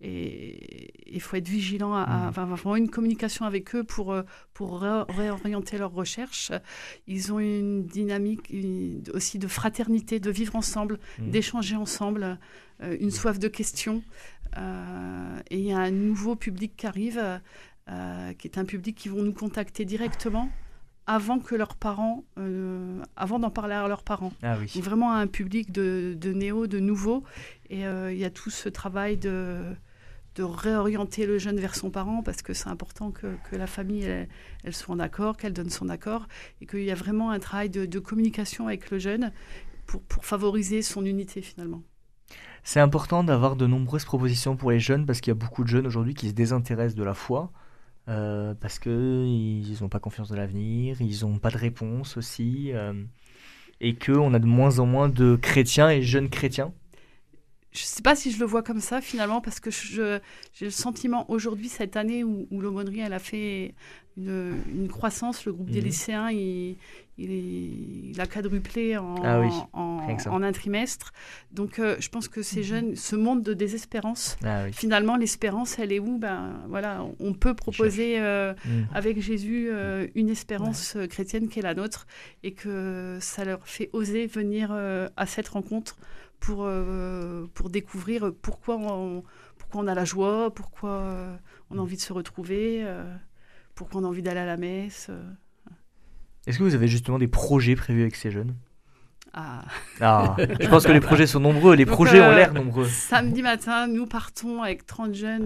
Et 0.01 0.93
il 1.07 1.19
faut 1.19 1.35
être 1.35 1.47
vigilant, 1.47 1.93
à, 1.93 2.03
à, 2.03 2.31
mm. 2.31 2.51
avoir 2.53 2.75
une 2.75 2.89
communication 2.89 3.45
avec 3.45 3.75
eux 3.75 3.83
pour, 3.83 4.13
euh, 4.13 4.23
pour 4.53 4.81
réorienter 4.81 5.77
leurs 5.77 5.91
recherches. 5.91 6.51
Ils 7.07 7.33
ont 7.33 7.39
une 7.39 7.85
dynamique 7.85 8.53
aussi 9.13 9.39
de 9.39 9.47
fraternité, 9.47 10.19
de 10.19 10.31
vivre 10.31 10.55
ensemble, 10.55 10.99
d'échanger 11.19 11.75
ensemble, 11.75 12.39
euh, 12.81 12.95
une 12.99 13.11
soif 13.11 13.39
de 13.39 13.49
questions. 13.49 14.01
Euh, 14.57 15.39
et 15.49 15.59
il 15.59 15.65
y 15.65 15.71
a 15.71 15.79
un 15.79 15.91
nouveau 15.91 16.35
public 16.35 16.73
qui 16.75 16.87
arrive, 16.87 17.21
qui 18.37 18.47
est 18.47 18.57
un 18.57 18.65
public 18.65 18.95
qui 18.95 19.09
vont 19.09 19.23
nous 19.23 19.33
contacter 19.33 19.83
directement 19.83 20.49
avant 21.07 21.39
que 21.39 21.55
leurs 21.55 21.75
parents, 21.75 22.23
avant 23.15 23.39
d'en 23.39 23.49
parler 23.49 23.73
à 23.73 23.87
leurs 23.87 24.03
parents. 24.03 24.31
Ah 24.43 24.57
oui. 24.59 24.79
vraiment 24.79 25.13
un 25.13 25.25
public 25.25 25.71
de, 25.71 26.15
de 26.15 26.31
néo, 26.31 26.67
de 26.67 26.79
nouveau. 26.79 27.23
Et 27.71 27.81
il 27.81 28.17
y 28.17 28.25
a 28.25 28.29
tout 28.29 28.51
ce 28.51 28.69
travail 28.69 29.17
de 29.17 29.75
de 30.39 30.43
réorienter 30.43 31.25
le 31.25 31.37
jeune 31.37 31.59
vers 31.59 31.75
son 31.75 31.89
parent 31.89 32.23
parce 32.23 32.41
que 32.41 32.53
c'est 32.53 32.69
important 32.69 33.11
que, 33.11 33.27
la 33.51 33.67
famille 33.67 34.05
elle, 34.63 34.73
soit 34.73 34.95
en 34.95 34.99
accord, 34.99 35.35
qu'elle 35.35 35.53
donne 35.53 35.69
son 35.69 35.89
accord 35.89 36.27
et 36.61 36.65
qu'il 36.65 36.83
y 36.83 36.91
a 36.91 36.95
vraiment 36.95 37.31
un 37.31 37.39
travail 37.39 37.69
de, 37.69 37.99
communication 37.99 38.67
avec 38.67 38.89
le 38.89 38.99
jeune 38.99 39.31
pour, 39.85 40.01
pour 40.03 40.25
favoriser 40.25 40.81
son 40.81 41.05
unité 41.05 41.41
finalement. 41.41 41.83
C'est 42.71 42.79
important 42.79 43.23
d'avoir 43.23 43.55
de 43.55 43.65
nombreuses 43.65 44.05
propositions 44.05 44.55
pour 44.55 44.69
les 44.69 44.79
jeunes 44.79 45.07
parce 45.07 45.21
qu'il 45.21 45.31
y 45.31 45.35
a 45.35 45.35
beaucoup 45.43 45.63
de 45.63 45.67
jeunes 45.67 45.87
aujourd'hui 45.87 46.13
qui 46.13 46.27
se 46.27 46.33
désintéressent 46.33 46.93
de 46.93 47.03
la 47.03 47.15
foi 47.15 47.51
euh, 48.07 48.53
parce 48.53 48.77
qu'ils 48.77 49.75
n'ont 49.81 49.89
pas 49.89 49.97
confiance 49.97 50.29
de 50.29 50.35
l'avenir, 50.35 51.01
ils 51.01 51.25
n'ont 51.25 51.39
pas 51.39 51.49
de 51.49 51.57
réponse 51.57 52.15
aussi 52.15 52.71
euh, 52.73 52.93
et 53.81 53.95
qu'on 53.95 54.35
a 54.35 54.37
de 54.37 54.45
moins 54.45 54.77
en 54.77 54.85
moins 54.85 55.09
de 55.09 55.35
chrétiens 55.35 55.89
et 55.89 56.03
jeunes 56.03 56.29
chrétiens 56.29 56.71
je 57.71 57.81
ne 57.81 57.85
sais 57.85 58.01
pas 58.01 58.15
si 58.15 58.31
je 58.31 58.39
le 58.39 58.45
vois 58.45 58.63
comme 58.63 58.79
ça 58.79 58.99
finalement, 59.01 59.41
parce 59.41 59.59
que 59.59 59.69
j'ai 59.69 60.19
le 60.61 60.69
sentiment 60.71 61.29
aujourd'hui, 61.29 61.69
cette 61.69 61.95
année 61.95 62.23
où, 62.23 62.47
l'aumônerie 62.51 63.01
elle 63.01 63.13
a 63.13 63.19
fait 63.19 63.75
une, 64.17 64.87
croissance, 64.89 65.45
le 65.45 65.53
groupe 65.53 65.69
des 65.69 65.79
mhm. 65.79 65.85
lycéens 65.85 66.31
il, 66.31 66.77
il, 67.17 68.19
a 68.19 68.25
quadruplé 68.25 68.97
en, 68.97 69.15
ah 69.23 69.41
en, 69.73 70.43
un 70.43 70.51
trimestre. 70.51 71.13
Donc 71.51 71.79
euh, 71.79 71.95
je 71.99 72.09
pense 72.09 72.27
que 72.27 72.41
ces 72.41 72.59
mhm. 72.59 72.63
jeunes, 72.63 72.95
ce 72.95 73.15
monde 73.15 73.43
de 73.43 73.53
désespérance, 73.53 74.37
ah 74.43 74.71
finalement 74.71 75.15
l'espérance 75.15 75.79
elle 75.79 75.91
est 75.91 75.99
où? 75.99 76.17
Ben, 76.17 76.61
voilà, 76.67 77.05
On 77.19 77.33
peut 77.33 77.53
proposer 77.53 78.19
euh, 78.19 78.53
mhm. 78.65 78.87
avec 78.93 79.21
Jésus 79.21 79.67
euh, 79.69 80.07
une 80.15 80.29
espérance 80.29 80.97
chrétienne 81.09 81.49
qui 81.49 81.59
est 81.59 81.63
la 81.63 81.75
nôtre 81.75 82.07
et 82.43 82.53
que 82.53 83.17
ça 83.21 83.45
leur 83.45 83.67
fait 83.67 83.89
oser 83.93 84.27
venir 84.27 84.71
à 84.71 85.25
cette 85.25 85.49
rencontre 85.49 85.97
pour, 86.39 86.63
euh, 86.63 87.47
pour 87.53 87.69
découvrir 87.69 88.31
pourquoi 88.41 88.77
on, 88.77 89.23
pourquoi 89.57 89.81
on 89.81 89.87
a 89.87 89.95
la 89.95 90.05
joie, 90.05 90.53
pourquoi 90.53 90.89
euh, 90.89 91.35
on 91.69 91.77
a 91.77 91.81
envie 91.81 91.97
de 91.97 92.01
se 92.01 92.13
retrouver, 92.13 92.81
euh, 92.83 93.03
pourquoi 93.75 94.01
on 94.01 94.05
a 94.05 94.07
envie 94.07 94.21
d'aller 94.21 94.39
à 94.39 94.45
la 94.45 94.57
messe. 94.57 95.09
Est-ce 96.47 96.57
que 96.57 96.63
vous 96.63 96.75
avez 96.75 96.87
justement 96.87 97.19
des 97.19 97.27
projets 97.27 97.75
prévus 97.75 98.01
avec 98.01 98.15
ces 98.15 98.31
jeunes? 98.31 98.55
Ah. 99.31 99.63
ah. 100.01 100.35
je 100.59 100.67
pense 100.67 100.87
que 100.87 100.91
les 100.91 101.01
projets 101.01 101.27
sont 101.27 101.39
nombreux, 101.39 101.75
les 101.75 101.85
projets 101.85 102.19
ont 102.19 102.31
l'air 102.31 102.51
nombreux. 102.51 102.87
Samedi 102.87 103.43
matin, 103.43 103.85
nous 103.85 104.07
partons 104.07 104.63
avec 104.63 104.87
30 104.87 105.13
jeunes 105.13 105.45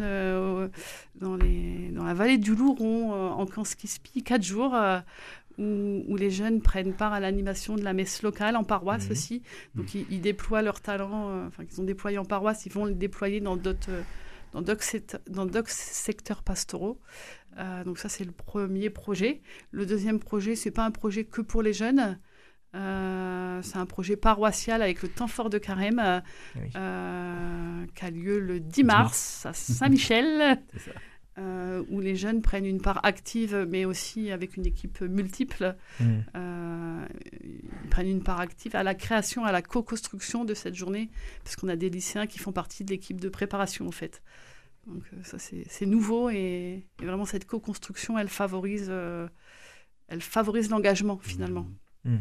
dans, 1.15 1.35
les, 1.35 1.89
dans 1.89 2.05
la 2.05 2.13
vallée 2.13 2.37
du 2.37 2.55
Louron, 2.55 3.11
en 3.11 3.45
Kanskispi, 3.45 4.23
4 4.23 4.41
jours, 4.41 4.73
où, 5.57 6.15
les 6.17 6.31
jeunes 6.31 6.61
prennent 6.61 6.93
part 6.93 7.13
à 7.13 7.19
l'animation 7.19 7.75
de 7.75 7.83
la 7.83 7.93
messe 7.93 8.23
locale, 8.23 8.55
en 8.55 8.63
paroisse 8.63 9.05
mhm. 9.05 9.11
aussi. 9.11 9.43
Donc 9.75 9.93
mhm. 9.93 10.05
ils, 10.09 10.21
déploient 10.21 10.61
leur 10.61 10.81
talent, 10.81 11.29
euh, 11.29 11.47
enfin 11.47 11.65
qu'ils 11.65 11.79
ont 11.81 11.85
déployé 11.85 12.17
en 12.17 12.25
paroisse, 12.25 12.65
ils 12.65 12.71
vont 12.71 12.85
le 12.85 12.93
déployer 12.93 13.39
dans 13.39 13.55
d'autres 13.55 13.89
euh, 13.89 14.01
dans 14.53 15.45
d'autres 15.45 15.69
secteurs 15.69 16.43
pastoraux. 16.43 16.99
Euh, 17.57 17.83
donc 17.83 17.97
ça, 17.97 18.07
c'est 18.07 18.23
le 18.23 18.31
premier 18.31 18.91
projet. 18.91 19.41
Le 19.71 19.85
deuxième 19.87 20.19
projet, 20.19 20.55
c'est 20.55 20.71
pas 20.71 20.85
un 20.85 20.91
projet 20.91 21.23
que 21.23 21.41
pour 21.41 21.63
les 21.63 21.73
jeunes. 21.73 22.19
c'est 22.73 23.77
un 23.77 23.85
projet 23.87 24.15
paroissial 24.15 24.83
avec 24.83 25.01
le 25.01 25.09
temps 25.09 25.27
fort 25.27 25.49
de 25.49 25.57
carême 25.57 26.21
qui 26.55 26.77
a 26.77 28.11
lieu 28.11 28.39
le 28.39 28.59
10 28.59 28.83
mars 28.83 29.45
à 29.47 29.53
Saint-Michel. 29.53 30.59
Euh, 31.39 31.83
où 31.89 31.99
les 31.99 32.15
jeunes 32.15 32.43
prennent 32.43 32.65
une 32.65 32.79
part 32.79 33.03
active, 33.03 33.65
mais 33.67 33.85
aussi 33.85 34.29
avec 34.29 34.55
une 34.55 34.67
équipe 34.67 35.01
multiple, 35.01 35.75
mmh. 35.99 36.05
euh, 36.35 37.07
ils 37.43 37.89
prennent 37.89 38.07
une 38.07 38.21
part 38.21 38.39
active 38.39 38.75
à 38.75 38.83
la 38.83 38.93
création, 38.93 39.43
à 39.43 39.51
la 39.51 39.63
co-construction 39.63 40.45
de 40.45 40.53
cette 40.53 40.75
journée, 40.75 41.09
parce 41.43 41.55
qu'on 41.55 41.69
a 41.69 41.75
des 41.75 41.89
lycéens 41.89 42.27
qui 42.27 42.37
font 42.37 42.51
partie 42.51 42.83
de 42.83 42.91
l'équipe 42.91 43.19
de 43.19 43.29
préparation 43.29 43.87
en 43.87 43.91
fait. 43.91 44.21
Donc 44.85 45.01
euh, 45.11 45.23
ça 45.23 45.39
c'est 45.39 45.85
nouveau 45.87 46.29
et, 46.29 46.85
vraiment 46.99 47.25
cette 47.25 47.45
co-construction, 47.45 48.19
elle 48.19 48.29
favorise, 48.29 48.91
elle 50.07 50.21
favorise 50.21 50.69
l'engagement 50.69 51.17
finalement. 51.17 51.67
Mmh. 52.05 52.17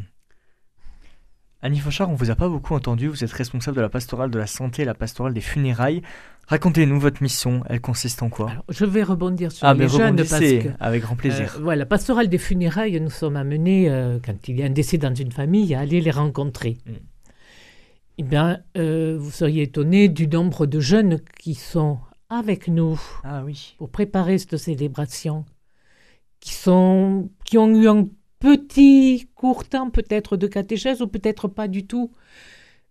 Annie 1.63 1.79
Fauchard, 1.79 2.09
on 2.09 2.15
vous 2.15 2.29
a 2.29 2.35
pas 2.35 2.49
beaucoup 2.49 2.73
entendu, 2.73 3.07
vous 3.07 3.23
êtes 3.23 3.31
responsable 3.31 3.77
de 3.77 3.81
la 3.81 3.87
pastorale 3.87 4.29
de 4.29 4.37
la 4.37 4.47
santé 4.47 4.81
et 4.81 4.85
la 4.85 4.93
pastorale 4.93 5.33
des 5.33 5.39
funérailles. 5.39 6.01
Racontez-nous 6.47 6.99
votre 6.99 7.23
mission, 7.23 7.63
elle 7.69 7.79
consiste 7.79 8.21
en 8.21 8.27
quoi? 8.27 8.51
Je 8.67 8.83
vais 8.83 9.01
rebondir 9.01 9.49
sur 9.49 9.65
ah, 9.65 9.73
les 9.73 9.87
jeunes 9.87 10.17
parce 10.17 10.39
que, 10.41 10.67
avec 10.81 11.03
grand 11.03 11.15
plaisir. 11.15 11.55
Euh, 11.55 11.61
voilà, 11.61 11.85
pastorale 11.85 12.27
des 12.27 12.37
funérailles, 12.37 12.99
nous 12.99 13.09
sommes 13.09 13.37
amenés 13.37 13.89
euh, 13.89 14.19
quand 14.21 14.49
il 14.49 14.59
y 14.59 14.63
a 14.63 14.65
un 14.65 14.71
décès 14.71 14.97
dans 14.97 15.15
une 15.15 15.31
famille 15.31 15.73
à 15.73 15.79
aller 15.79 16.01
les 16.01 16.11
rencontrer. 16.11 16.79
Mm. 16.85 16.91
Eh 18.17 18.23
bien, 18.23 18.59
euh, 18.75 19.15
vous 19.17 19.31
seriez 19.31 19.63
étonné 19.63 20.09
du 20.09 20.27
nombre 20.27 20.65
de 20.65 20.81
jeunes 20.81 21.21
qui 21.39 21.55
sont 21.55 21.97
avec 22.27 22.67
nous 22.67 22.99
ah, 23.23 23.41
oui. 23.45 23.75
pour 23.77 23.89
préparer 23.89 24.37
cette 24.37 24.57
célébration, 24.57 25.45
qui 26.41 26.55
sont, 26.55 27.29
qui 27.45 27.57
ont 27.57 27.73
eu 27.73 27.87
un 27.87 28.09
petit 28.43 29.29
court 29.35 29.63
temps 29.63 29.89
peut-être 29.89 30.35
de 30.35 30.47
catéchèse 30.47 31.01
ou 31.01 31.07
peut-être 31.07 31.47
pas 31.47 31.69
du 31.69 31.87
tout, 31.87 32.11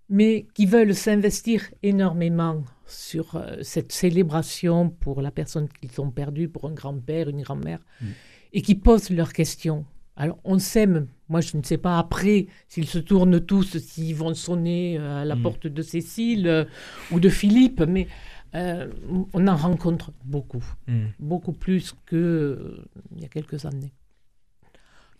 mais 0.09 0.47
qui 0.55 0.65
veulent 0.65 0.95
s'investir 0.95 1.71
énormément 1.83 2.65
sur 2.87 3.37
euh, 3.37 3.57
cette 3.61 3.93
célébration 3.93 4.89
pour 4.89 5.21
la 5.21 5.31
personne 5.31 5.69
qu'ils 5.69 6.01
ont 6.01 6.11
perdue, 6.11 6.49
pour 6.49 6.65
un 6.65 6.73
grand-père, 6.73 7.29
une 7.29 7.43
grand-mère, 7.43 7.81
mm. 8.01 8.07
et 8.55 8.63
qui 8.63 8.75
posent 8.75 9.11
leurs 9.11 9.35
questions. 9.35 9.85
Alors 10.17 10.39
on 10.45 10.59
s'aime, 10.59 11.07
moi 11.29 11.43
je 11.43 11.55
ne 11.59 11.63
sais 11.63 11.77
pas 11.77 11.99
après 11.99 12.47
s'ils 12.67 12.89
se 12.89 12.99
tournent 12.99 13.41
tous, 13.41 13.77
s'ils 13.77 14.17
vont 14.17 14.33
sonner 14.33 14.97
euh, 14.99 15.21
à 15.21 15.25
la 15.27 15.37
mm. 15.37 15.43
porte 15.43 15.67
de 15.67 15.83
Cécile 15.83 16.49
euh, 16.49 16.65
ou 17.11 17.21
de 17.21 17.29
Philippe, 17.29 17.83
mais 17.83 18.09
on 18.55 19.49
en 19.49 19.57
rencontre 19.57 20.13
beaucoup, 20.25 20.65
mm. 20.87 21.05
beaucoup 21.19 21.53
plus 21.53 21.95
qu'il 22.09 23.21
y 23.21 23.25
a 23.25 23.29
quelques 23.29 23.67
années. 23.67 23.93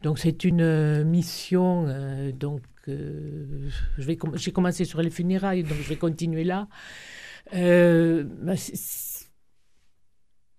Donc 0.03 0.19
c'est 0.19 0.45
une 0.45 0.61
euh, 0.61 1.05
mission. 1.05 1.87
Euh, 1.89 2.33
donc 2.33 2.63
euh, 2.89 3.69
j'ai 3.99 4.53
commencé 4.53 4.85
sur 4.85 5.01
les 5.01 5.11
funérailles, 5.11 5.63
donc 5.63 5.79
je 5.81 5.89
vais 5.89 5.97
continuer 5.97 6.45
là. 6.45 6.69
Bah, 7.53 8.55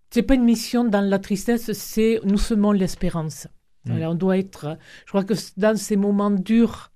c'est 0.10 0.22
pas 0.22 0.36
une 0.36 0.44
mission 0.44 0.84
dans 0.86 1.02
la 1.02 1.20
tristesse, 1.20 1.72
c'est 1.74 2.20
nous 2.24 2.38
semons 2.38 2.72
l'espérance. 2.72 3.48
Mm. 3.86 4.04
on 4.04 4.16
doit 4.16 4.38
être. 4.38 4.78
Je 5.06 5.12
crois 5.12 5.24
que 5.24 5.34
dans 5.58 5.76
ces 5.76 5.98
moments 5.98 6.32
durs 6.32 6.92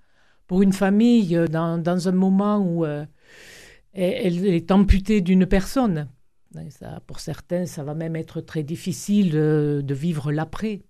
pour 0.46 0.62
une 0.62 0.72
famille, 0.72 1.38
dans, 1.50 1.78
dans 1.78 2.08
un 2.08 2.12
moment 2.14 2.60
où 2.60 2.86
elle 2.86 4.46
est 4.46 4.72
amputée 4.72 5.20
d'une 5.20 5.46
personne, 5.46 6.08
ça, 6.70 7.02
pour 7.06 7.20
certains, 7.20 7.66
ça 7.66 7.84
va 7.84 7.96
même 7.96 8.16
être 8.16 8.40
très 8.40 8.64
difficile 8.64 9.32
de 9.32 9.94
vivre 9.94 10.32
l'après. 10.32 10.84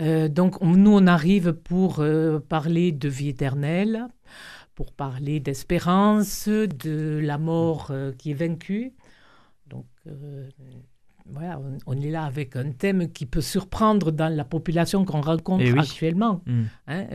Euh, 0.00 0.28
donc 0.28 0.60
nous, 0.60 0.92
on 0.92 1.06
arrive 1.06 1.52
pour 1.52 2.00
euh, 2.00 2.40
parler 2.40 2.92
de 2.92 3.08
vie 3.08 3.28
éternelle, 3.28 4.06
pour 4.74 4.92
parler 4.92 5.40
d'espérance, 5.40 6.48
de 6.48 7.20
la 7.22 7.38
mort 7.38 7.88
euh, 7.90 8.12
qui 8.12 8.30
est 8.30 8.34
vaincue. 8.34 8.92
Donc 9.68 9.86
voilà, 11.26 11.60
on, 11.86 12.00
est 12.00 12.10
là 12.10 12.24
avec 12.24 12.56
un 12.56 12.72
thème 12.72 13.12
qui 13.12 13.24
peut 13.24 13.40
surprendre 13.40 14.10
dans 14.10 14.34
la 14.34 14.44
population 14.44 15.04
qu'on 15.04 15.20
rencontre 15.20 15.64
eh 15.64 15.78
actuellement. 15.78 16.42
Hmm. 16.46 16.64
Hein, 16.88 17.06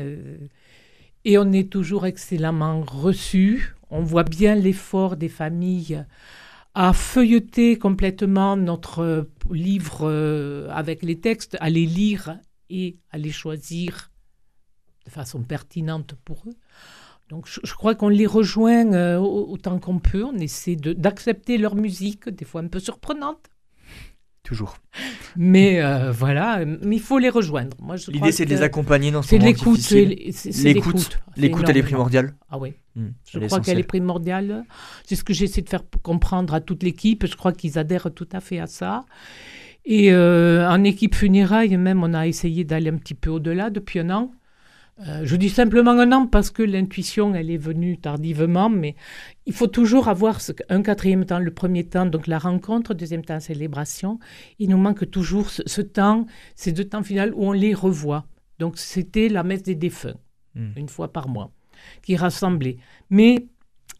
et 1.26 1.38
on 1.38 1.52
est 1.52 1.70
toujours 1.70 2.06
excellemment 2.06 2.82
reçu. 2.82 3.76
On 3.90 4.04
voit 4.04 4.24
bien 4.24 4.56
l'effort 4.56 5.18
des 5.18 5.28
familles 5.28 6.06
à 6.76 6.94
feuilleter 6.94 7.78
complètement 7.78 8.56
notre 8.56 9.28
livre 9.52 10.10
avec 10.72 11.04
les 11.04 11.20
textes, 11.20 11.58
à 11.60 11.70
les 11.70 11.86
lire 11.86 12.38
et 12.70 12.98
à 13.12 13.18
les 13.18 13.32
choisir 13.32 14.12
de 15.06 15.12
façon 15.12 15.44
pertinente 15.44 16.16
pour 16.26 16.44
eux. 16.48 16.56
Donc 17.30 17.48
je, 17.48 17.74
crois 17.74 17.96
qu'on 17.96 18.10
les 18.10 18.28
rejoint 18.28 18.94
euh, 18.94 19.18
autant 19.18 19.80
qu'on 19.80 20.00
peut. 20.00 20.24
On 20.24 20.38
essaie 20.38 20.76
d'accepter 20.76 21.58
leur 21.58 21.76
musique, 21.76 22.30
des 22.30 22.46
fois 22.46 22.62
un 22.62 22.68
peu 22.68 22.80
surprenante. 22.80 23.50
Toujours. 24.44 24.78
Mais 25.36 25.82
euh, 25.82 26.12
voilà, 26.12 26.64
mais 26.66 26.98
il 26.98 27.02
faut 27.02 27.18
les 27.18 27.30
rejoindre. 27.30 27.76
L'idée, 28.10 28.32
c'est 28.32 28.46
de 28.46 28.52
les 28.52 28.62
accompagner 28.62 29.10
dans 29.10 29.24
ce 29.24 29.36
moment 29.36 29.52
difficile. 29.52 30.10
L'écoute. 30.64 31.20
L'écoute, 31.36 31.66
elle 31.68 31.78
est 31.78 31.84
primordiale. 31.84 32.36
Ah 32.50 32.60
oui. 32.60 32.74
Hmm, 32.96 33.10
je 33.28 33.40
crois 33.40 33.60
qu'elle 33.60 33.80
est 33.80 33.84
primordiale. 33.84 34.64
C'est 35.04 35.16
ce 35.16 35.24
que 35.24 35.34
j'essaie 35.34 35.64
de 35.64 35.70
faire 35.70 35.84
comprendre 36.04 36.54
à 36.54 36.62
toute 36.62 36.84
l'équipe. 36.84 37.26
Je 37.26 37.36
crois 37.36 37.54
qu'ils 37.54 37.80
adhèrent 37.80 38.14
tout 38.14 38.30
à 38.32 38.40
fait 38.40 38.60
à 38.60 38.68
ça. 38.68 39.06
Et 39.86 40.12
euh, 40.12 40.68
en 40.68 40.84
équipe 40.84 41.16
funéraille, 41.16 41.78
même, 41.78 42.04
on 42.04 42.14
a 42.14 42.28
essayé 42.28 42.64
d'aller 42.64 42.90
un 42.90 42.98
petit 42.98 43.14
peu 43.14 43.30
au-delà 43.30 43.70
depuis 43.70 44.00
un 44.00 44.10
an. 44.10 44.32
Euh, 45.02 45.22
je 45.26 45.36
dis 45.36 45.50
simplement 45.50 45.92
un 45.92 46.12
an 46.14 46.26
parce 46.26 46.52
que 46.52 46.64
l'intuition, 46.64 47.36
elle 47.36 47.52
est 47.52 47.58
venue 47.58 47.98
tardivement, 47.98 48.70
mais 48.70 48.96
il 49.46 49.54
faut 49.54 49.68
toujours 49.68 50.08
avoir 50.08 50.40
un 50.70 50.82
quatrième 50.82 51.26
temps, 51.26 51.40
le 51.40 51.52
premier 51.52 51.84
temps, 51.84 52.06
donc 52.06 52.28
la 52.28 52.40
rencontre, 52.40 52.94
deuxième 52.94 53.24
temps, 53.24 53.40
célébration. 53.40 54.20
Il 54.58 54.70
nous 54.70 54.78
manque 54.78 55.10
toujours 55.12 55.50
ce, 55.50 55.82
temps, 55.82 56.26
ces 56.56 56.72
deux 56.72 56.86
temps 56.86 57.04
finaux 57.04 57.34
où 57.36 57.48
on 57.48 57.52
les 57.52 57.74
revoit. 57.74 58.26
Donc 58.58 58.78
c'était 58.78 59.28
la 59.28 59.44
messe 59.44 59.64
des 59.64 59.76
défunts, 59.76 60.16
hmm. 60.56 60.70
une 60.78 60.90
fois 60.90 61.12
par 61.12 61.28
mois, 61.28 61.52
qui 62.02 62.16
rassemblait. 62.16 62.78
Mais 63.10 63.48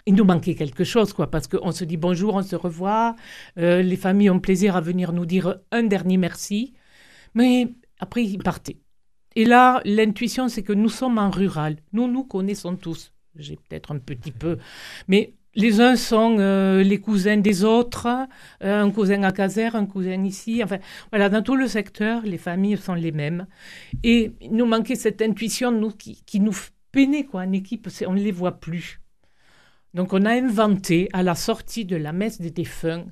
il 0.06 0.16
nous 0.16 0.24
manquait 0.24 0.56
quelque 0.56 0.84
chose, 0.84 1.14
quoi, 1.14 1.30
parce 1.32 1.48
qu'on 1.48 1.72
se 1.72 1.84
dit 1.84 1.98
bonjour, 1.98 2.36
on 2.36 2.44
se 2.44 2.56
revoit, 2.56 3.16
euh, 3.58 3.82
les 3.82 3.96
familles 3.98 4.30
ont 4.30 4.40
plaisir 4.40 4.76
à 4.76 4.82
venir 4.82 5.14
nous 5.14 5.26
dire 5.26 5.58
un 5.72 5.84
dernier 5.84 6.18
merci, 6.18 6.74
mais 7.34 7.74
après 8.00 8.24
ils 8.24 8.38
partaient. 8.38 8.78
Et 9.36 9.46
là, 9.46 9.82
l'intuition, 9.84 10.48
c'est 10.48 10.64
que 10.64 10.74
nous 10.74 10.90
sommes 10.90 11.18
en 11.18 11.30
rural. 11.30 11.78
Nous 11.92 12.08
nous 12.08 12.24
connaissons 12.24 12.76
tous. 12.76 13.12
J'ai 13.36 13.58
peut-être 13.58 13.92
un 13.92 13.98
petit 13.98 14.32
peu. 14.32 14.58
Mais 15.10 15.34
les 15.56 15.82
uns 15.82 15.98
sont 15.98 16.38
euh, 16.40 16.84
les 16.84 17.02
cousins 17.02 17.38
des 17.38 17.66
autres, 17.66 18.08
euh, 18.64 18.84
un 18.84 18.92
cousin 18.92 19.24
à 19.24 19.34
Caser, 19.34 19.70
un 19.74 19.86
cousin 19.86 20.24
ici. 20.24 20.64
Enfin, 20.64 20.80
voilà, 21.12 21.28
dans 21.28 21.42
tout 21.42 21.58
le 21.58 21.68
secteur, 21.68 22.22
les 22.24 22.38
familles 22.38 22.78
sont 22.78 22.94
les 22.94 23.12
mêmes. 23.12 23.46
Et 24.04 24.32
il 24.40 24.54
nous 24.54 24.66
manquait 24.66 24.96
cette 24.96 25.22
intuition 25.22 25.72
nous, 25.72 25.92
qui, 25.92 26.24
qui 26.26 26.40
nous 26.40 26.56
peinait, 26.94 27.26
quoi, 27.26 27.42
en 27.42 27.52
équipe. 27.52 27.90
On 28.08 28.14
ne 28.14 28.22
les 28.22 28.32
voit 28.32 28.60
plus. 28.60 29.02
Donc, 29.96 30.12
on 30.12 30.26
a 30.26 30.32
inventé, 30.32 31.08
à 31.14 31.24
la 31.24 31.36
sortie 31.36 31.86
de 31.86 31.96
la 31.96 32.12
messe 32.12 32.42
des 32.42 32.52
défunts, 32.52 33.06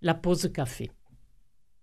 la 0.00 0.14
pause 0.14 0.50
café. 0.50 0.90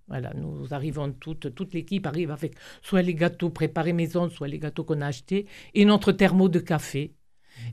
Voilà, 0.07 0.33
nous 0.33 0.73
arrivons 0.73 1.11
toutes, 1.11 1.53
toute 1.53 1.75
l'équipe 1.75 2.07
arrive 2.07 2.31
avec 2.31 2.55
soit 2.81 3.03
les 3.03 3.13
gâteaux 3.13 3.51
préparés 3.51 3.93
maison, 3.93 4.31
soit 4.31 4.47
les 4.47 4.57
gâteaux 4.57 4.83
qu'on 4.83 5.01
a 5.01 5.05
achetés, 5.05 5.45
et 5.75 5.85
notre 5.85 6.11
thermo 6.11 6.49
de 6.49 6.57
café. 6.57 7.13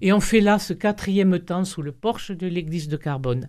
Et 0.02 0.12
on 0.12 0.20
fait 0.20 0.42
là 0.42 0.58
ce 0.58 0.74
quatrième 0.74 1.38
temps 1.38 1.64
sous 1.64 1.80
le 1.80 1.92
porche 1.92 2.32
de 2.32 2.46
l'église 2.46 2.88
de 2.88 2.98
Carbone, 2.98 3.48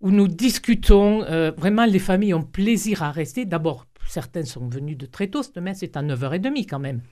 où 0.00 0.10
nous 0.10 0.26
discutons. 0.26 1.22
Euh, 1.22 1.52
vraiment, 1.52 1.84
les 1.84 2.00
familles 2.00 2.34
ont 2.34 2.42
plaisir 2.42 3.04
à 3.04 3.12
rester. 3.12 3.44
D'abord, 3.44 3.86
certains 4.08 4.44
sont 4.44 4.66
venus 4.66 4.98
de 4.98 5.06
très 5.06 5.28
tôt, 5.28 5.42
demain 5.54 5.74
c'est 5.74 5.96
à 5.96 6.02
9h30 6.02 6.66
quand 6.66 6.80
même. 6.80 7.02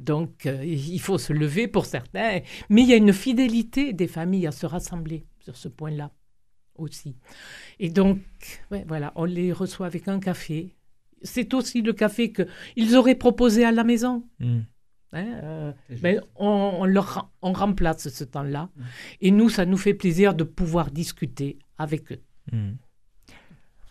Donc, 0.00 0.46
euh, 0.46 0.64
il 0.64 1.00
faut 1.00 1.18
se 1.18 1.32
lever 1.32 1.68
pour 1.68 1.84
certains. 1.84 2.40
Mais 2.70 2.82
il 2.82 2.88
y 2.88 2.94
a 2.94 2.96
une 2.96 3.12
fidélité 3.12 3.92
des 3.92 4.08
familles 4.08 4.46
à 4.46 4.52
se 4.52 4.66
rassembler 4.66 5.26
sur 5.40 5.56
ce 5.56 5.68
point-là 5.68 6.10
aussi. 6.74 7.16
Et 7.78 7.90
donc, 7.90 8.18
voilà, 8.86 9.12
on 9.14 9.24
les 9.24 9.52
reçoit 9.52 9.86
avec 9.86 10.08
un 10.08 10.18
café. 10.18 10.74
C'est 11.22 11.52
aussi 11.52 11.82
le 11.82 11.92
café 11.92 12.32
qu'ils 12.32 12.96
auraient 12.96 13.14
proposé 13.14 13.64
à 13.64 13.72
la 13.72 13.84
maison. 13.84 14.24
Hmm. 14.38 14.60
Hein, 15.12 15.26
euh, 15.42 15.72
mais 16.02 16.18
on, 16.36 16.86
leur, 16.86 17.30
on 17.42 17.52
remplace 17.52 18.08
ce 18.08 18.24
temps-là. 18.24 18.70
Hmm. 18.74 18.82
Et 19.20 19.30
nous, 19.30 19.50
ça 19.50 19.66
nous 19.66 19.76
fait 19.76 19.92
plaisir 19.92 20.34
de 20.34 20.44
pouvoir 20.44 20.90
discuter 20.90 21.58
avec 21.76 22.10
eux. 22.12 22.22
Hmm. 22.52 22.72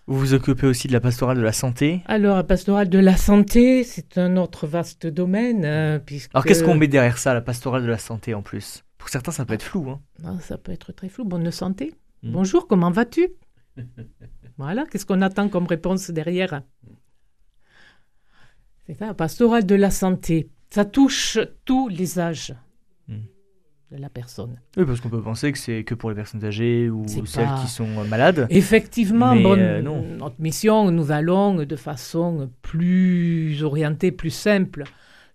Vous 0.10 0.18
vous 0.18 0.34
occupez 0.34 0.66
aussi 0.66 0.88
de 0.88 0.94
la 0.94 1.02
pastorale 1.02 1.38
de 1.38 1.44
la 1.44 1.54
santé 1.54 2.02
Alors, 2.08 2.36
la 2.38 2.44
pastorale 2.44 2.90
de 2.90 2.98
la 2.98 3.16
santé, 3.16 3.84
c'est 3.84 4.18
un 4.18 4.38
autre 4.38 4.66
vaste 4.66 5.06
domaine. 5.06 6.02
Puisque... 6.04 6.32
Alors, 6.34 6.46
qu'est-ce 6.46 6.64
qu'on 6.64 6.74
met 6.74 6.88
derrière 6.88 7.20
ça, 7.20 7.36
la 7.36 7.42
pastorale 7.42 7.84
de 7.84 7.90
la 7.90 8.00
santé 8.00 8.34
en 8.34 8.42
plus? 8.42 8.84
Pour 8.98 9.10
certains, 9.10 9.32
ça 9.32 9.46
peut 9.46 9.54
être 9.54 9.62
flou. 9.62 9.88
Hein. 9.88 10.02
Ah, 10.26 10.34
ça 10.42 10.58
peut 10.58 10.72
être 10.72 10.94
très 10.94 11.10
flou. 11.10 11.26
Bonne 11.26 11.52
santé. 11.52 11.94
Hmm. 12.24 12.32
Bonjour, 12.32 12.68
comment 12.68 12.90
vas-tu? 12.90 13.30
Voilà, 14.58 14.88
qu'est-ce 14.88 15.06
qu'on 15.06 15.22
attend 15.22 15.48
comme 15.48 15.68
réponse 15.68 16.10
derrière? 16.10 16.64
C'est 18.88 18.96
ça, 18.96 19.14
pastoral 19.14 19.64
de 19.64 19.76
la 19.76 19.92
santé. 19.92 20.50
Ça 20.72 20.86
touche 20.86 21.38
tous 21.66 21.88
les 21.88 22.18
âges 22.18 22.56
la 23.98 24.10
personne. 24.10 24.60
Oui, 24.78 24.86
parce 24.86 25.02
qu'on 25.02 25.10
peut 25.10 25.22
penser 25.22 25.52
que 25.52 25.58
c'est 25.58 25.84
que 25.84 25.96
pour 25.96 26.10
les 26.10 26.16
personnes 26.16 26.44
âgées 26.46 26.90
ou 26.90 27.06
celles 27.26 27.50
qui 27.62 27.68
sont 27.68 27.88
euh, 27.98 28.04
malades. 28.06 28.48
Effectivement, 28.50 29.36
euh, 29.36 29.82
notre 29.82 30.40
mission, 30.40 30.92
nous 30.92 31.12
allons 31.12 31.56
de 31.56 31.76
façon 31.76 32.50
plus 32.62 33.64
orientée, 33.64 34.12
plus 34.12 34.30
simple 34.30 34.84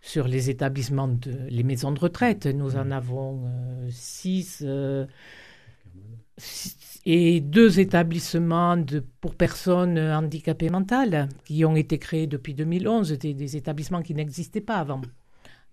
sur 0.01 0.29
les 0.29 0.51
établissements, 0.51 1.09
de, 1.09 1.33
les 1.49 1.63
maisons 1.63 1.93
de 1.93 1.99
retraite. 1.99 2.47
Nous 2.47 2.77
en 2.77 2.85
hmm. 2.85 2.93
avons 2.93 3.43
euh, 3.47 3.89
six 3.91 4.65
et 7.07 7.41
deux 7.41 7.81
établissements 7.81 8.77
de, 8.77 9.05
pour 9.21 9.35
personnes 9.35 9.99
handicapées 9.99 10.71
mentales 10.71 11.29
qui 11.45 11.65
ont 11.65 11.77
été 11.77 11.99
créés 11.99 12.27
depuis 12.27 12.55
2011, 12.55 13.13
des, 13.13 13.35
des 13.35 13.57
établissements 13.57 14.03
qui 14.03 14.15
n'existaient 14.15 14.61
pas 14.61 14.77
avant. 14.77 15.03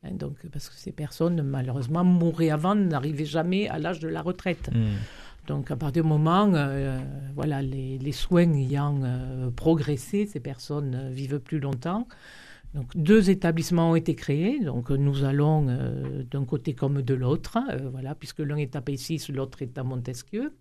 Hein, 0.04 0.12
donc, 0.14 0.36
parce 0.52 0.70
que 0.70 0.76
ces 0.76 0.92
personnes, 0.92 1.42
malheureusement, 1.44 2.04
mouraient 2.04 2.50
avant, 2.50 2.76
n'arrivaient 2.76 3.26
jamais 3.26 3.68
à 3.68 3.78
l'âge 3.80 4.00
de 4.00 4.08
la 4.08 4.22
retraite. 4.22 4.70
Hmm. 4.74 4.96
Donc, 5.48 5.72
à 5.72 5.76
partir 5.76 6.04
du 6.04 6.10
moment, 6.10 6.52
euh, 6.54 7.00
voilà, 7.36 7.62
les, 7.62 7.98
les, 7.98 8.12
soins 8.12 8.54
ayant 8.54 9.00
euh, 9.04 9.50
progressé, 9.52 10.26
ces 10.26 10.40
personnes 10.40 10.96
euh, 10.96 11.10
vivent 11.10 11.40
plus 11.40 11.60
longtemps. 11.60 12.08
Donc, 12.74 12.96
deux 12.96 13.30
établissements 13.30 13.92
ont 13.92 13.96
été 13.96 14.16
créés. 14.16 14.60
Donc, 14.62 14.92
nous 14.92 15.26
allons 15.26 15.68
euh, 15.68 16.24
d'un 16.24 16.46
côté 16.46 16.74
comme 16.74 17.02
de 17.02 17.14
l'autre, 17.14 17.58
euh, 17.70 17.90
voilà, 17.92 18.16
puisque 18.16 18.40
l'un 18.40 18.56
est 18.56 18.78
à 18.78 18.82
Pessis, 18.82 19.22
l'autre 19.28 19.62
est 19.62 19.78
à 19.78 19.84
Montesquieu. 19.84 20.54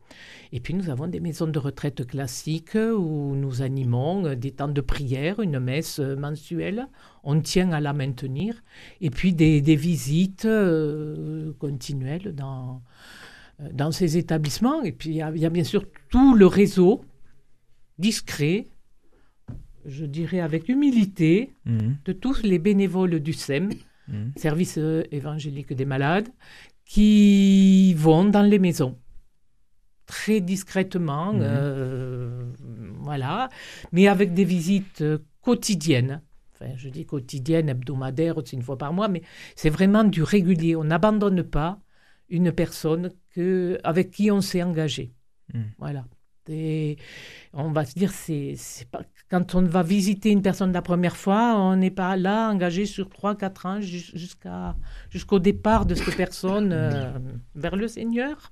Et 0.51 0.59
puis, 0.59 0.75
nous 0.75 0.91
avons 0.91 1.07
des 1.07 1.21
maisons 1.21 1.47
de 1.47 1.59
retraite 1.61 2.05
classiques 2.05 2.75
où 2.75 3.37
nous 3.37 3.63
animons 3.63 4.27
euh, 4.27 4.35
des 4.35 4.51
temps 4.51 4.67
de 4.67 4.81
prière, 4.81 5.39
une 5.39 5.61
messe 5.61 6.01
mensuelle. 6.01 6.89
On 7.23 7.41
tient 7.41 7.71
à 7.71 7.79
la 7.79 7.93
maintenir. 7.93 8.61
Et 9.01 9.11
puis, 9.11 9.33
des, 9.33 9.61
visites 9.77 10.49
continuelles 11.61 12.35
dans, 12.35 12.83
dans 13.73 13.93
ces 13.93 14.17
établissements. 14.17 14.83
Et 14.83 14.91
puis, 14.91 15.11
il 15.11 15.17
y, 15.17 15.23
a 15.23 15.51
bien 15.51 15.65
sûr 15.65 15.85
tout 16.09 16.35
le 16.35 16.47
réseau 16.47 17.05
discret 17.99 18.67
je 19.87 20.05
dirais 20.05 20.41
avec 20.41 20.69
humilité, 20.69 21.53
mhm. 21.65 21.99
de 22.05 22.13
tous 22.13 22.43
les 22.43 22.59
bénévoles 22.59 23.21
du 23.21 23.33
SEM, 23.33 23.71
mhm. 24.09 24.33
Service 24.37 24.79
euh, 24.79 25.03
évangélique 25.11 25.73
des 25.73 25.85
malades, 25.85 26.29
qui 26.85 27.95
vont 27.95 28.25
dans 28.25 28.43
les 28.43 28.59
maisons 28.59 28.99
très 30.07 30.41
discrètement, 30.41 31.33
mhm. 31.33 31.41
euh, 31.43 32.53
voilà, 32.99 33.49
mais 33.93 34.09
avec 34.09 34.35
des 34.35 34.45
visites 34.45 35.05
quotidiennes. 35.41 36.21
Enfin, 36.55 36.73
je 36.77 36.89
dis 36.89 37.07
quotidiennes, 37.07 37.69
hebdomadaires, 37.69 38.35
une 38.53 38.63
fois 38.63 38.77
par 38.77 38.93
mois, 38.93 39.09
mais 39.09 39.23
c'est 39.55 39.71
vraiment 39.71 40.03
du 40.03 40.23
régulier. 40.25 40.75
On 40.75 40.85
n'abandonne 40.85 41.45
pas 41.45 41.81
une 42.29 42.51
personne 42.53 43.13
que, 43.31 43.79
avec 43.85 44.11
qui 44.11 44.31
on 44.33 44.41
s'est 44.41 44.63
engagé. 44.63 45.13
Voilà. 45.79 46.05
Et 46.49 46.97
on 47.53 47.71
va 47.71 47.85
se 47.85 47.95
dire, 47.99 48.11
c'est, 48.13 48.57
pas, 48.91 49.03
quand 49.31 49.55
on 49.55 49.63
va 49.63 49.83
visiter 49.83 50.31
une 50.31 50.43
personne 50.43 50.73
la 50.73 50.83
première 50.83 51.17
fois, 51.17 51.55
on 51.57 51.77
n'est 51.77 51.93
pas 51.93 52.17
là 52.17 52.51
engagé 52.51 52.85
sur 52.85 53.09
3-4 53.09 53.67
ans 53.67 53.81
jusqu'à, 53.81 54.75
jusqu'au 55.09 55.39
départ 55.39 55.87
de 55.87 55.95
cette 55.95 56.17
personne 56.17 56.73
euh, 56.73 57.13
vers 57.55 57.77
le 57.77 57.87
Seigneur. 57.87 58.51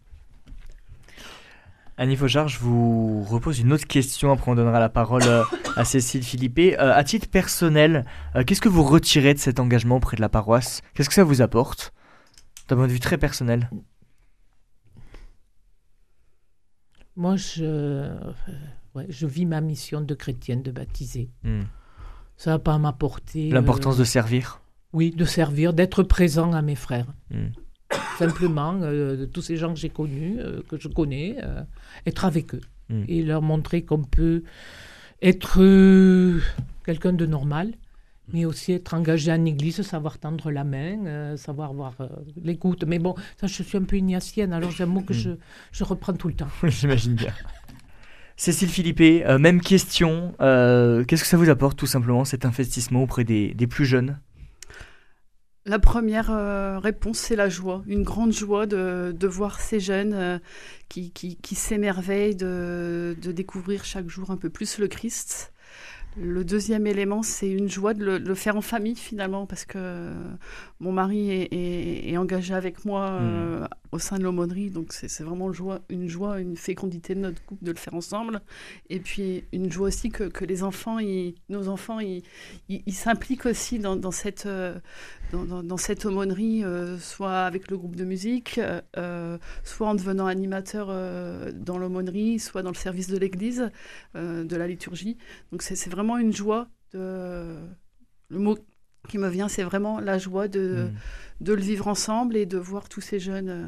Annie 1.97 2.14
Fauchard, 2.14 2.47
je 2.47 2.61
vous 2.61 3.25
repose 3.25 3.59
une 3.59 3.73
autre 3.73 3.88
question, 3.88 4.31
après 4.31 4.53
on 4.53 4.55
donnera 4.55 4.79
la 4.79 4.88
parole 4.88 5.25
euh, 5.25 5.43
à 5.75 5.85
Cécile 5.85 6.23
Philippe. 6.23 6.61
Euh, 6.61 6.95
à 6.95 7.03
titre 7.03 7.29
personnel, 7.29 8.05
qu'est-ce 8.47 8.61
que 8.61 8.69
vous 8.69 8.85
retirez 8.85 9.35
de 9.35 9.41
cet 9.41 9.59
engagement 9.59 9.97
auprès 9.97 10.17
de 10.17 10.21
la 10.21 10.29
paroisse? 10.29 10.83
Qu'est-ce 10.95 11.09
que 11.09 11.14
ça 11.17 11.25
vous 11.25 11.43
apporte? 11.43 11.93
D'un 12.69 12.77
point 12.77 12.87
de 12.87 12.93
vue 12.93 13.01
très 13.01 13.19
personnel 13.19 13.69
Moi, 17.17 17.35
je, 17.35 18.09
je 19.08 19.26
vis 19.26 19.46
ma 19.46 19.61
mission 19.61 20.00
de 20.00 20.14
chrétienne, 20.14 20.62
de 20.62 20.70
baptiser. 20.70 21.30
Hmm. 21.44 21.62
Ça 22.37 22.52
va 22.52 22.58
pas 22.58 22.78
m'apporter. 22.78 23.50
L'importance 23.50 23.96
de 23.96 24.04
servir 24.04 24.61
Oui, 24.92 25.11
de 25.11 25.24
servir, 25.24 25.72
d'être 25.72 26.02
présent 26.02 26.52
à 26.52 26.62
mes 26.62 26.76
frères. 26.76 27.06
Hmm. 27.30 27.48
Simplement, 28.18 28.78
euh, 28.82 29.16
de 29.16 29.24
tous 29.24 29.42
ces 29.42 29.56
gens 29.56 29.72
que 29.72 29.78
j'ai 29.78 29.88
connus, 29.88 30.37
euh, 30.38 30.61
que 30.68 30.78
je 30.78 30.88
connais, 30.88 31.37
euh, 31.42 31.62
être 32.06 32.24
avec 32.24 32.54
eux 32.54 32.61
hmm. 32.90 33.04
et 33.08 33.22
leur 33.22 33.42
montrer 33.42 33.82
qu'on 33.82 34.02
peut 34.02 34.42
être 35.22 35.61
quelqu'un 36.88 37.12
de 37.12 37.26
normal, 37.26 37.74
Mais 38.32 38.44
aussi 38.44 38.72
être 38.72 38.92
engagé 38.92 39.32
en 39.32 39.44
église, 39.46 39.80
savoir 39.82 40.18
tendre 40.18 40.50
la 40.50 40.64
main, 40.64 41.06
euh, 41.06 41.37
savoir 41.38 41.72
voir 41.72 41.94
euh, 42.00 42.08
l'écoute. 42.42 42.84
Mais 42.84 42.98
bon, 42.98 43.14
ça, 43.40 43.46
je 43.46 43.62
suis 43.62 43.78
un 43.78 43.84
peu 43.84 43.96
ignacienne, 43.96 44.52
alors 44.52 44.70
c'est 44.70 44.82
un 44.82 44.87
mot 44.87 45.00
que 45.00 45.14
je, 45.14 45.30
je 45.72 45.84
reprends 45.84 46.12
tout 46.12 46.28
le 46.28 46.34
temps. 46.34 46.48
J'imagine 46.64 47.14
bien. 47.14 47.32
Cécile 48.40 48.68
Philippé, 48.68 49.27
euh, 49.27 49.37
même 49.38 49.61
question. 49.61 50.33
Euh, 50.40 51.05
Qu'est-ce 51.05 51.22
que 51.24 51.29
ça 51.29 51.37
vous 51.37 51.51
apporte 51.51 51.77
tout 51.77 51.87
simplement 51.88 52.24
cet 52.24 52.44
investissement 52.44 53.03
auprès 53.03 53.24
des, 53.24 53.53
des 53.53 53.66
plus 53.66 53.85
jeunes? 53.85 54.20
La 55.66 55.81
première 55.81 56.31
euh, 56.31 56.79
réponse, 56.79 57.18
c'est 57.18 57.35
la 57.35 57.48
joie. 57.48 57.83
Une 57.88 58.05
grande 58.05 58.33
joie 58.33 58.66
de, 58.66 59.11
de 59.11 59.27
voir 59.27 59.59
ces 59.61 59.81
jeunes 59.81 60.14
euh, 60.14 60.38
qui, 60.88 61.11
qui, 61.11 61.37
qui 61.37 61.57
s'émerveillent 61.57 62.37
de, 62.37 63.16
de 63.20 63.33
découvrir 63.33 63.85
chaque 63.85 64.09
jour 64.09 64.31
un 64.31 64.37
peu 64.37 64.51
plus 64.51 64.79
le 64.79 64.87
Christ. 64.87 65.53
Le 66.16 66.44
deuxième 66.44 66.87
élément, 66.87 67.22
c'est 67.22 67.51
une 67.51 67.68
joie 67.68 67.92
de 67.92 68.05
le, 68.05 68.18
de 68.20 68.29
le 68.29 68.35
faire 68.35 68.57
en 68.57 68.61
famille 68.61 68.96
finalement, 68.96 69.46
parce 69.46 69.64
que 69.64 70.12
mon 70.81 70.90
mari 70.92 71.31
est, 71.31 71.48
est- 71.53 72.11
est 72.12 72.16
engagé 72.16 72.55
avec 72.55 72.85
moi 72.85 73.11
euh, 73.20 73.66
au 73.92 73.98
sein 73.98 74.18
de 74.18 74.22
l'aumônerie, 74.22 74.70
donc 74.70 74.92
c'est 74.92 75.22
vraiment 75.22 75.51
une 75.88 76.09
joie, 76.09 76.40
une 76.40 76.57
fécondité 76.57 77.14
de 77.14 77.20
notre 77.20 77.42
couple 77.44 77.64
de 77.64 77.70
le 77.70 77.77
faire 77.77 77.94
ensemble. 77.94 78.42
Et 78.90 79.01
puis 79.01 79.44
une 79.53 79.70
joie 79.70 79.88
aussi 79.88 80.11
que, 80.11 80.24
que 80.24 80.44
les 80.44 80.62
enfants, 80.62 80.98
nos 81.48 81.68
enfants, 81.68 81.98
ils 82.01 82.22
s'impliquent 82.92 83.46
aussi 83.46 83.79
dans, 83.79 83.96
dans 83.96 84.11
cette, 84.11 84.46
euh, 84.46 84.79
dans, 85.33 85.77
cette 85.77 86.05
aumônerie, 86.05 86.64
euh, 86.64 86.98
soit 86.98 87.40
avec 87.40 87.70
le 87.70 87.79
groupe 87.79 87.96
de 87.96 88.05
musique, 88.05 88.61
euh, 88.96 89.38
soit 89.64 89.88
en 89.88 89.94
devenant 89.94 90.27
animateur 90.27 90.88
dans 91.55 91.79
l'aumônerie, 91.79 92.38
soit 92.38 92.62
dans 92.62 92.70
le 92.70 92.77
service 92.77 93.09
de 93.09 93.18
l'église, 93.18 93.70
de 94.14 94.57
la 94.57 94.66
liturgie. 94.66 95.16
Donc 95.53 95.62
c'est 95.62 95.90
vraiment 95.90 96.18
une 96.18 96.33
joie. 96.33 96.68
De... 96.92 97.57
Le 98.31 98.38
mot 98.38 98.59
qui 99.09 99.18
me 99.18 99.29
vient, 99.29 99.49
c'est 99.49 99.64
vraiment 99.64 99.99
la 100.01 100.18
joie 100.18 100.47
de, 100.49 100.88
Mm. 100.88 101.44
de 101.44 101.53
le 101.55 101.62
vivre 101.62 101.88
ensemble 101.88 102.37
et 102.37 102.47
de 102.47 102.59
voir 102.59 102.88
tous 102.88 103.01
ces 103.01 103.18
jeunes 103.18 103.49
euh, 103.49 103.66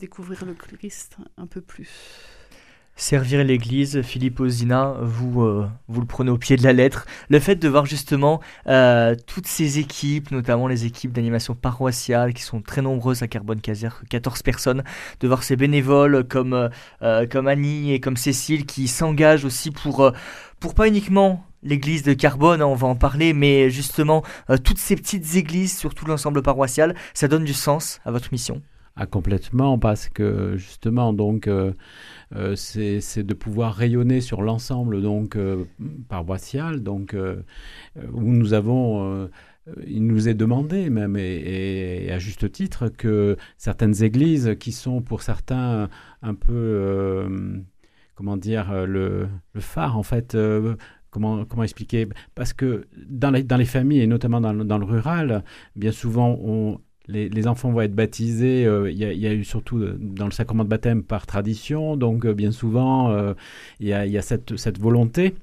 découvrir 0.00 0.44
le 0.44 0.54
Christ 0.54 1.16
un 1.36 1.46
peu 1.46 1.60
plus. 1.60 1.88
Servir 2.98 3.44
l'Église, 3.44 4.00
Philippe 4.00 4.40
Ozina, 4.40 4.94
vous, 5.02 5.42
euh, 5.42 5.68
vous 5.86 6.00
le 6.00 6.06
prenez 6.06 6.30
au 6.30 6.38
pied 6.38 6.56
de 6.56 6.62
la 6.62 6.72
lettre. 6.72 7.04
Le 7.28 7.38
fait 7.40 7.56
de 7.56 7.68
voir 7.68 7.84
justement 7.84 8.40
euh, 8.68 9.14
toutes 9.26 9.46
ces 9.46 9.78
équipes, 9.78 10.30
notamment 10.30 10.66
les 10.66 10.86
équipes 10.86 11.12
d'animation 11.12 11.54
paroissiale 11.54 12.32
qui 12.32 12.42
sont 12.42 12.62
très 12.62 12.80
nombreuses 12.80 13.22
à 13.22 13.28
Carbone-Caser, 13.28 13.90
14 14.08 14.42
personnes, 14.42 14.82
de 15.20 15.28
voir 15.28 15.42
ces 15.42 15.56
bénévoles 15.56 16.24
comme, 16.26 16.70
euh, 17.02 17.26
comme 17.26 17.48
Annie 17.48 17.92
et 17.92 18.00
comme 18.00 18.16
Cécile 18.16 18.64
qui 18.64 18.88
s'engagent 18.88 19.44
aussi 19.44 19.70
pour, 19.70 20.10
pour 20.58 20.74
pas 20.74 20.88
uniquement 20.88 21.44
l'église 21.66 22.02
de 22.02 22.14
Carbone, 22.14 22.62
hein, 22.62 22.66
on 22.66 22.74
va 22.74 22.86
en 22.86 22.94
parler, 22.94 23.32
mais 23.32 23.70
justement 23.70 24.22
euh, 24.50 24.56
toutes 24.56 24.78
ces 24.78 24.96
petites 24.96 25.34
églises 25.34 25.76
sur 25.76 25.94
tout 25.94 26.06
l'ensemble 26.06 26.42
paroissial, 26.42 26.94
ça 27.14 27.28
donne 27.28 27.44
du 27.44 27.54
sens 27.54 28.00
à 28.04 28.10
votre 28.10 28.28
mission. 28.32 28.62
Ah, 28.98 29.04
complètement, 29.04 29.78
parce 29.78 30.08
que 30.08 30.56
justement, 30.56 31.12
donc, 31.12 31.48
euh, 31.48 31.72
euh, 32.34 32.56
c'est 32.56 33.22
de 33.22 33.34
pouvoir 33.34 33.74
rayonner 33.74 34.22
sur 34.22 34.40
l'ensemble 34.40 35.02
paroissial, 36.08 36.82
donc 36.82 37.14
où 37.14 38.22
nous 38.22 38.54
avons, 38.54 39.28
il 39.86 40.06
nous 40.06 40.30
est 40.30 40.34
demandé 40.34 40.88
même, 40.88 41.18
et, 41.18 42.10
à 42.10 42.18
juste 42.18 42.50
titre, 42.50 42.88
que 42.88 43.36
certaines 43.58 44.02
églises 44.02 44.56
qui 44.58 44.72
sont 44.72 45.02
pour 45.02 45.20
certains 45.20 45.90
un 46.22 46.34
peu, 46.34 47.28
comment 48.14 48.38
dire, 48.38 48.86
le, 48.86 49.28
le 49.52 49.60
phare 49.60 49.98
en 49.98 50.02
fait. 50.02 50.34
Comment, 51.16 51.62
expliquer? 51.62 52.08
Parce 52.34 52.52
que 52.52 52.86
dans 53.08 53.30
les, 53.30 53.64
familles, 53.64 54.00
et 54.00 54.06
notamment 54.06 54.40
dans, 54.40 54.52
le- 54.52 54.84
rural, 54.84 55.44
bien 55.74 55.92
souvent, 55.92 56.38
on, 56.42 56.80
les, 57.08 57.46
enfants 57.46 57.70
vont 57.72 57.80
être 57.80 57.94
baptisés. 57.94 58.66
euh, 58.66 58.90
Il 58.90 58.98
y, 58.98 59.26
a- 59.26 59.32
eu 59.32 59.44
surtout 59.44 59.78
euh, 59.78 59.96
dans 60.00 60.26
le 60.26 60.30
sacrement 60.30 60.64
de 60.64 60.68
baptême 60.68 61.02
par 61.02 61.26
tradition, 61.26 61.96
donc 61.96 62.26
euh, 62.26 62.34
bien 62.34 62.52
souvent 62.52 63.34
il 63.80 63.88
y 63.88 63.92
a, 63.92 64.22
cette, 64.22 64.52
volonté. 64.78 65.34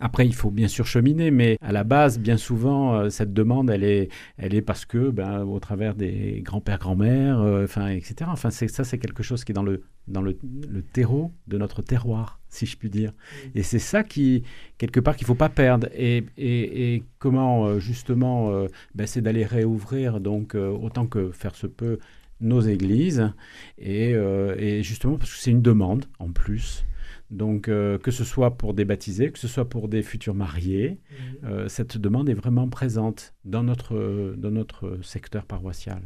Après, 0.00 0.26
il 0.26 0.34
faut 0.34 0.50
bien 0.50 0.68
sûr 0.68 0.86
cheminer, 0.86 1.30
mais 1.32 1.58
à 1.60 1.72
la 1.72 1.82
base, 1.84 2.18
bien 2.20 2.36
souvent, 2.36 3.10
cette 3.10 3.32
demande, 3.32 3.70
elle 3.70 3.84
est, 3.84 4.62
parce 4.62 4.84
que, 4.84 5.10
ben, 5.10 5.42
au 5.42 5.58
travers 5.60 5.94
des 5.96 6.40
grands-pères, 6.44 6.78
grand-mères, 6.78 7.40
enfin, 7.64 7.88
etc. 7.88 8.30
Enfin, 8.32 8.50
ça, 8.50 8.84
c'est 8.84 8.98
quelque 8.98 9.24
chose 9.24 9.44
qui 9.44 9.52
est 9.52 9.54
dans 9.54 9.64
le, 9.64 9.82
dans 10.08 10.22
le, 10.22 10.36
le 10.68 10.82
terreau 10.82 11.32
de 11.46 11.58
notre 11.58 11.82
terroir, 11.82 12.40
si 12.48 12.66
je 12.66 12.76
puis 12.76 12.90
dire. 12.90 13.12
Et 13.54 13.62
c'est 13.62 13.78
ça 13.78 14.02
qui, 14.02 14.42
quelque 14.78 15.00
part, 15.00 15.16
qu'il 15.16 15.26
faut 15.26 15.34
pas 15.34 15.48
perdre. 15.48 15.88
Et, 15.94 16.24
et, 16.36 16.94
et 16.94 17.04
comment, 17.18 17.66
euh, 17.66 17.78
justement, 17.78 18.50
euh, 18.50 18.66
ben, 18.94 19.06
c'est 19.06 19.22
d'aller 19.22 19.44
réouvrir, 19.44 20.20
donc, 20.20 20.54
euh, 20.54 20.70
autant 20.70 21.06
que 21.06 21.30
faire 21.30 21.54
se 21.54 21.66
peut, 21.66 21.98
nos 22.40 22.60
églises. 22.60 23.32
Et, 23.78 24.14
euh, 24.14 24.56
et 24.58 24.82
justement, 24.82 25.16
parce 25.16 25.32
que 25.32 25.38
c'est 25.38 25.50
une 25.50 25.62
demande, 25.62 26.06
en 26.18 26.30
plus. 26.30 26.84
Donc, 27.30 27.64
que 27.64 28.10
ce 28.10 28.24
soit 28.24 28.56
pour 28.56 28.72
des 28.72 28.86
baptisés, 28.86 29.30
que 29.30 29.38
ce 29.38 29.48
soit 29.48 29.68
pour 29.68 29.88
des 29.88 30.02
futurs 30.02 30.34
mariés, 30.34 30.98
euh, 31.44 31.68
cette 31.68 31.98
demande 31.98 32.30
est 32.30 32.34
vraiment 32.34 32.68
présente 32.70 33.34
dans 33.44 33.62
notre, 33.62 34.34
dans 34.38 34.50
notre 34.50 34.98
secteur 35.02 35.44
paroissial. 35.44 36.00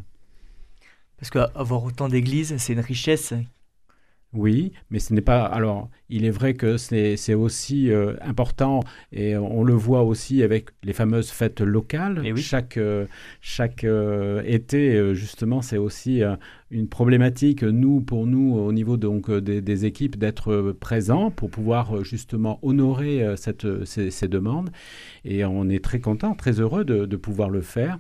Parce 1.19 1.31
qu'avoir 1.31 1.85
autant 1.85 2.09
d'églises, 2.09 2.57
c'est 2.57 2.73
une 2.73 2.81
richesse. 2.81 3.35
Oui, 4.35 4.73
mais 4.91 4.99
ce 4.99 5.13
n'est 5.13 5.21
pas. 5.21 5.45
Alors, 5.45 5.91
il 6.09 6.25
est 6.25 6.31
vrai 6.31 6.55
que 6.55 6.79
c'est 6.79 7.35
aussi 7.35 7.91
euh, 7.91 8.15
important 8.23 8.81
et 9.13 9.37
on 9.37 9.63
le 9.63 9.75
voit 9.75 10.03
aussi 10.05 10.43
avec 10.43 10.71
les 10.83 10.95
fameuses 10.95 11.31
fêtes 11.31 11.61
locales. 11.61 12.23
Eh 12.25 12.33
oui. 12.33 12.41
Chaque, 12.41 12.79
euh, 12.79 13.07
chaque 13.43 13.85
euh, 13.85 14.43
été, 14.47 15.15
justement, 15.15 15.61
c'est 15.61 15.77
aussi 15.77 16.23
une 16.71 16.89
problématique, 16.89 17.63
nous, 17.63 18.01
pour 18.01 18.27
nous, 18.27 18.57
au 18.57 18.73
niveau 18.73 18.97
donc, 18.97 19.31
des, 19.31 19.61
des 19.61 19.85
équipes, 19.85 20.17
d'être 20.17 20.73
présents 20.81 21.31
pour 21.31 21.51
pouvoir 21.51 22.03
justement 22.03 22.59
honorer 22.63 23.35
cette, 23.37 23.85
ces, 23.85 24.11
ces 24.11 24.29
demandes. 24.29 24.71
Et 25.27 25.45
on 25.45 25.69
est 25.69 25.85
très 25.85 26.01
content, 26.01 26.35
très 26.35 26.59
heureux 26.61 26.85
de, 26.85 27.05
de 27.05 27.17
pouvoir 27.17 27.51
le 27.51 27.61
faire. 27.61 27.99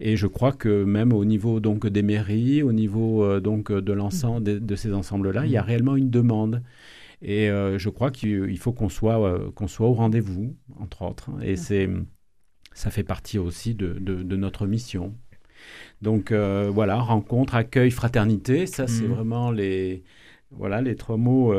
Et 0.00 0.16
je 0.16 0.26
crois 0.26 0.52
que 0.52 0.84
même 0.84 1.12
au 1.12 1.24
niveau 1.24 1.60
donc 1.60 1.86
des 1.86 2.02
mairies, 2.02 2.62
au 2.62 2.72
niveau 2.72 3.24
euh, 3.24 3.40
donc 3.40 3.72
de 3.72 3.92
l'ensemble 3.92 4.42
de, 4.44 4.58
de 4.58 4.76
ces 4.76 4.92
ensembles-là, 4.92 5.46
il 5.46 5.52
y 5.52 5.56
a 5.56 5.62
réellement 5.62 5.96
une 5.96 6.10
demande. 6.10 6.62
Et 7.22 7.48
euh, 7.50 7.78
je 7.78 7.88
crois 7.88 8.10
qu'il 8.10 8.46
il 8.50 8.58
faut 8.58 8.72
qu'on 8.72 8.88
soit 8.90 9.18
euh, 9.26 9.50
qu'on 9.52 9.68
soit 9.68 9.86
au 9.88 9.94
rendez-vous, 9.94 10.54
entre 10.80 11.02
autres. 11.02 11.30
Et 11.42 11.56
c'est 11.56 11.88
ça 12.74 12.90
fait 12.90 13.04
partie 13.04 13.38
aussi 13.38 13.74
de, 13.74 13.94
de, 13.98 14.22
de 14.22 14.36
notre 14.36 14.66
mission. 14.66 15.14
Donc 16.02 16.30
euh, 16.32 16.70
voilà, 16.72 16.96
rencontre, 16.98 17.54
accueil, 17.54 17.90
fraternité, 17.90 18.66
ça 18.66 18.86
c'est 18.86 19.04
Mhm. 19.06 19.12
vraiment 19.14 19.50
les 19.50 20.02
voilà 20.50 20.80
les 20.82 20.94
trois 20.94 21.16
mots 21.16 21.52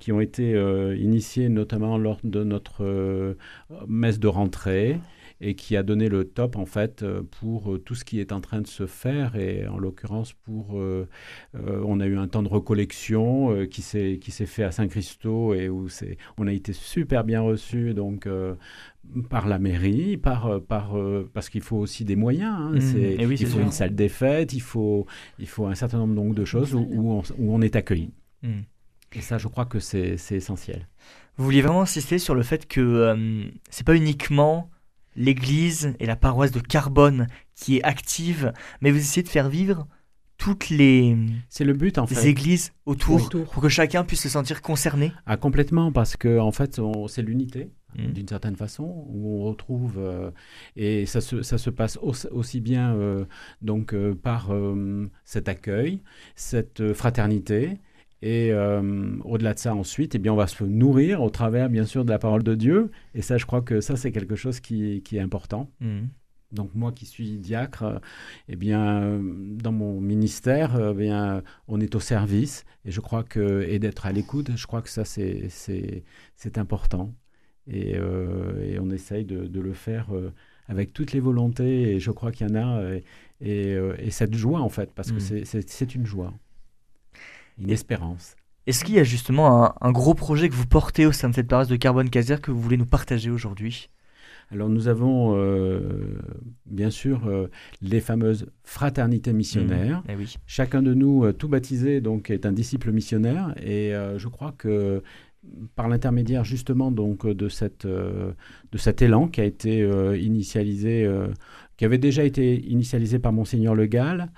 qui 0.00 0.10
ont 0.12 0.20
été 0.20 0.50
initiés 0.98 1.48
notamment 1.48 1.96
lors 1.98 2.18
de 2.24 2.42
notre 2.42 3.36
messe 3.86 4.18
de 4.18 4.26
rentrée 4.28 4.98
et 5.42 5.54
qui 5.54 5.76
a 5.76 5.82
donné 5.82 6.08
le 6.08 6.24
top 6.24 6.56
en 6.56 6.64
fait 6.66 7.02
euh, 7.02 7.22
pour 7.40 7.72
euh, 7.74 7.78
tout 7.78 7.94
ce 7.94 8.04
qui 8.04 8.20
est 8.20 8.32
en 8.32 8.40
train 8.40 8.60
de 8.62 8.66
se 8.66 8.86
faire 8.86 9.36
et 9.36 9.66
en 9.66 9.78
l'occurrence 9.78 10.32
pour 10.32 10.78
euh, 10.78 11.08
euh, 11.56 11.82
on 11.84 12.00
a 12.00 12.06
eu 12.06 12.16
un 12.16 12.28
temps 12.28 12.42
de 12.42 12.48
recollection 12.48 13.50
euh, 13.52 13.66
qui 13.66 13.82
s'est 13.82 14.18
qui 14.20 14.30
s'est 14.30 14.46
fait 14.46 14.62
à 14.64 14.70
Saint-Christo 14.70 15.52
et 15.54 15.68
où 15.68 15.88
c'est 15.88 16.16
on 16.38 16.46
a 16.46 16.52
été 16.52 16.72
super 16.72 17.24
bien 17.24 17.40
reçu 17.40 17.92
donc 17.92 18.28
par 19.28 19.48
la 19.48 19.58
mairie 19.58 20.16
par 20.16 20.60
par 20.62 20.94
parce 21.34 21.48
qu'il 21.50 21.60
faut 21.62 21.76
aussi 21.76 22.04
des 22.04 22.16
moyens 22.16 22.54
hein, 22.58 22.80
c'est 22.80 23.26
oui, 23.26 23.36
il 23.38 23.46
faut 23.46 23.52
sûr. 23.58 23.60
une 23.60 23.72
salle 23.72 23.94
des 23.94 24.08
fêtes 24.08 24.52
il 24.52 24.60
faut 24.62 25.06
il 25.38 25.48
faut 25.48 25.66
un 25.66 25.74
certain 25.74 25.98
nombre 25.98 26.14
donc 26.14 26.34
de 26.34 26.44
choses 26.44 26.74
où, 26.74 26.86
où 26.90 27.10
on, 27.12 27.22
où 27.38 27.54
on 27.54 27.60
est 27.60 27.76
accueilli 27.76 28.10
Hmm. 28.44 28.62
et 29.12 29.20
ça 29.20 29.38
je 29.38 29.46
crois 29.46 29.66
que 29.66 29.78
c'est 29.78 30.16
c'est 30.16 30.34
essentiel 30.34 30.88
Vous 31.36 31.44
vouliez 31.44 31.62
vraiment 31.62 31.82
insister 31.82 32.18
sur 32.18 32.34
le 32.34 32.42
fait 32.42 32.66
que 32.66 32.80
euh, 32.80 33.44
c'est 33.70 33.86
pas 33.86 33.94
uniquement 33.94 34.68
l'église 35.16 35.94
et 36.00 36.06
la 36.06 36.16
paroisse 36.16 36.50
de 36.52 36.60
Carbone 36.60 37.26
qui 37.54 37.76
est 37.78 37.82
active, 37.84 38.52
mais 38.80 38.90
vous 38.90 38.98
essayez 38.98 39.22
de 39.22 39.28
faire 39.28 39.48
vivre 39.48 39.86
toutes 40.38 40.70
les, 40.70 41.16
c'est 41.48 41.64
le 41.64 41.72
but 41.72 41.98
en 41.98 42.04
les 42.06 42.14
fait 42.16 42.28
églises 42.28 42.72
autour 42.84 43.22
Autour. 43.26 43.44
pour 43.50 43.62
que 43.62 43.68
chacun 43.68 44.02
puisse 44.02 44.22
se 44.22 44.28
sentir 44.28 44.60
concerné. 44.60 45.12
Ah, 45.24 45.36
complètement, 45.36 45.92
parce 45.92 46.16
que 46.16 46.38
en 46.40 46.50
fait, 46.50 46.80
on- 46.80 47.06
c'est 47.06 47.22
l'unité, 47.22 47.70
Mhm. 47.96 48.12
d'une 48.12 48.26
certaine 48.26 48.56
façon, 48.56 49.04
où 49.08 49.38
on 49.40 49.44
retrouve, 49.44 49.98
euh, 49.98 50.30
et 50.74 51.06
ça 51.06 51.20
se, 51.20 51.42
ça 51.42 51.58
se 51.58 51.70
passe 51.70 51.96
aussi, 52.02 52.26
aussi 52.28 52.60
bien 52.60 52.92
euh, 52.96 53.24
donc, 53.60 53.94
euh, 53.94 54.14
par 54.16 54.52
euh, 54.52 55.08
cet 55.24 55.48
accueil, 55.48 56.00
cette 56.34 56.80
euh, 56.80 56.92
fraternité, 56.94 57.78
et 58.22 58.52
euh, 58.52 59.16
au-delà 59.24 59.54
de 59.54 59.58
ça, 59.58 59.74
ensuite, 59.74 60.14
eh 60.14 60.18
bien, 60.18 60.32
on 60.32 60.36
va 60.36 60.46
se 60.46 60.64
nourrir 60.64 61.22
au 61.22 61.30
travers, 61.30 61.68
bien 61.68 61.84
sûr, 61.84 62.04
de 62.04 62.10
la 62.10 62.18
parole 62.18 62.42
de 62.42 62.54
Dieu, 62.54 62.90
et 63.14 63.22
ça, 63.22 63.36
je 63.36 63.46
crois 63.46 63.62
que 63.62 63.80
ça, 63.80 63.96
c'est 63.96 64.12
quelque 64.12 64.36
chose 64.36 64.60
qui, 64.60 65.02
qui 65.02 65.16
est 65.16 65.20
important. 65.20 65.70
Hmm. 65.80 66.06
Donc 66.52 66.74
moi 66.74 66.92
qui 66.92 67.06
suis 67.06 67.38
diacre, 67.38 67.82
euh, 67.82 67.98
eh 68.48 68.56
bien 68.56 69.02
euh, 69.02 69.20
dans 69.22 69.72
mon 69.72 70.00
ministère, 70.00 70.78
eh 70.90 70.94
bien 70.94 71.42
on 71.66 71.80
est 71.80 71.94
au 71.94 72.00
service 72.00 72.66
et 72.84 72.90
je 72.90 73.00
crois 73.00 73.24
que 73.24 73.62
et 73.62 73.78
d'être 73.78 74.04
à 74.04 74.12
l'écoute, 74.12 74.50
je 74.54 74.66
crois 74.66 74.82
que 74.82 74.90
ça 74.90 75.06
c'est 75.06 76.04
important 76.56 77.14
et, 77.66 77.96
euh, 77.96 78.60
et 78.62 78.78
on 78.78 78.90
essaye 78.90 79.24
de, 79.24 79.46
de 79.46 79.60
le 79.60 79.72
faire 79.72 80.14
euh, 80.14 80.32
avec 80.68 80.92
toutes 80.92 81.12
les 81.12 81.20
volontés, 81.20 81.94
et 81.94 82.00
je 82.00 82.10
crois 82.10 82.32
qu'il 82.32 82.48
y 82.48 82.50
en 82.50 82.54
a, 82.54 82.82
et, 83.40 83.76
et, 84.00 84.10
cette 84.10 84.34
joie 84.34 84.60
en 84.60 84.68
fait, 84.68 84.90
parce 84.94 85.10
que 85.10 85.18
mm. 85.18 85.62
c'est 85.66 85.94
une 85.94 86.06
joie, 86.06 86.32
une 87.58 87.70
espérance. 87.70 88.36
Est-ce 88.66 88.84
qu'il 88.84 88.94
y 88.94 89.00
a 89.00 89.04
justement 89.04 89.74
un, 89.82 89.92
gros 89.92 90.14
projet 90.14 90.48
que 90.48 90.54
vous 90.54 90.66
portez 90.66 91.04
au 91.04 91.12
sein 91.12 91.28
de 91.28 91.34
cette 91.34 91.48
paroisse 91.48 91.68
de 91.68 91.76
Carbone 91.76 92.10
Caser 92.10 92.36
que 92.40 92.52
vous 92.52 92.60
voulez 92.60 92.76
nous 92.76 92.86
partager 92.86 93.30
aujourd'hui? 93.30 93.90
Alors 94.52 94.68
nous 94.68 94.86
avons 94.86 95.34
euh, 95.34 95.80
bien 96.66 96.90
sûr 96.90 97.26
euh, 97.26 97.48
les 97.80 98.00
fameuses 98.00 98.46
fraternités 98.64 99.32
missionnaires. 99.32 100.02
Mmh, 100.06 100.20
eh 100.20 100.24
Chacun 100.46 100.82
de 100.82 100.92
nous, 100.94 101.24
euh, 101.24 101.32
tout 101.32 101.48
baptisé, 101.48 102.00
donc 102.00 102.30
est 102.30 102.44
un 102.44 102.52
disciple 102.52 102.92
missionnaire 102.92 103.54
et 103.60 103.92
je 104.16 104.28
crois 104.28 104.52
que 104.56 105.02
par 105.74 105.88
l'intermédiaire 105.88 106.44
justement 106.44 106.92
donc 106.92 107.26
de 107.26 107.48
cette 107.48 107.86
de 107.86 108.78
cet 108.78 109.02
élan 109.02 109.26
qui 109.26 109.40
a 109.40 109.44
été 109.44 109.80
initialisé, 110.20 111.10
qui 111.76 111.84
avait 111.84 111.98
déjà 111.98 112.22
été 112.22 112.60
initialisé 112.68 113.18
par 113.18 113.32
monseigneur 113.32 113.74
Le 113.74 113.86
Gall 113.86 114.28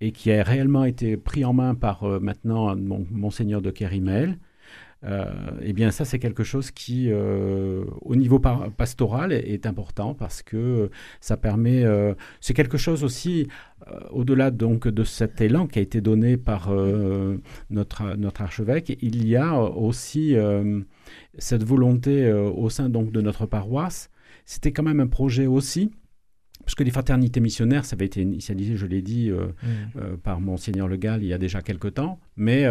et 0.00 0.12
qui 0.12 0.32
a 0.32 0.42
réellement 0.42 0.84
été 0.84 1.16
pris 1.16 1.44
en 1.44 1.52
main 1.52 1.74
par 1.74 2.04
maintenant 2.20 2.74
monseigneur 2.76 3.62
de 3.62 3.70
Kérimel 3.70 4.38
euh, 5.06 5.30
eh 5.60 5.74
bien 5.74 5.90
ça 5.90 6.06
c'est 6.06 6.18
quelque 6.18 6.44
chose 6.44 6.70
qui 6.70 7.10
euh, 7.10 7.84
au 8.00 8.16
niveau 8.16 8.38
pastoral 8.38 9.32
est, 9.32 9.66
important 9.66 10.14
parce 10.14 10.42
que 10.42 10.90
ça 11.20 11.36
permet 11.36 11.84
euh, 11.84 12.14
c'est 12.40 12.54
quelque 12.54 12.78
chose 12.78 13.04
aussi 13.04 13.48
au-delà 14.10 14.50
donc 14.50 14.88
de 14.88 15.04
cet 15.04 15.42
élan 15.42 15.66
qui 15.66 15.78
a 15.78 15.82
été 15.82 16.00
donné 16.00 16.38
par 16.38 16.70
notre 17.70 18.16
notre 18.16 18.40
archevêque 18.40 18.96
il 19.02 19.26
y 19.28 19.36
a 19.36 19.58
aussi 19.58 20.36
cette 21.36 21.64
volonté 21.64 22.32
au 22.32 22.70
sein 22.70 22.88
donc 22.88 23.12
de 23.12 23.20
notre 23.20 23.44
paroisse. 23.46 24.10
C'était 24.46 24.72
quand 24.72 24.82
même 24.82 25.00
un 25.00 25.06
projet 25.06 25.46
aussi 25.46 25.90
parce 26.64 26.74
que 26.74 26.84
les 26.84 26.90
fraternités 26.90 27.40
missionnaires, 27.40 27.84
ça 27.84 27.94
avait 27.94 28.06
été 28.06 28.22
initialisé, 28.22 28.76
je 28.76 28.86
l'ai 28.86 29.02
dit, 29.02 29.30
mmh. 29.30 30.16
par 30.22 30.40
Monseigneur 30.40 30.88
Le 30.88 30.96
Gall 30.96 31.22
il 31.22 31.28
y 31.28 31.32
a 31.32 31.38
déjà 31.38 31.62
quelque 31.62 31.88
temps, 31.88 32.18
mais 32.36 32.66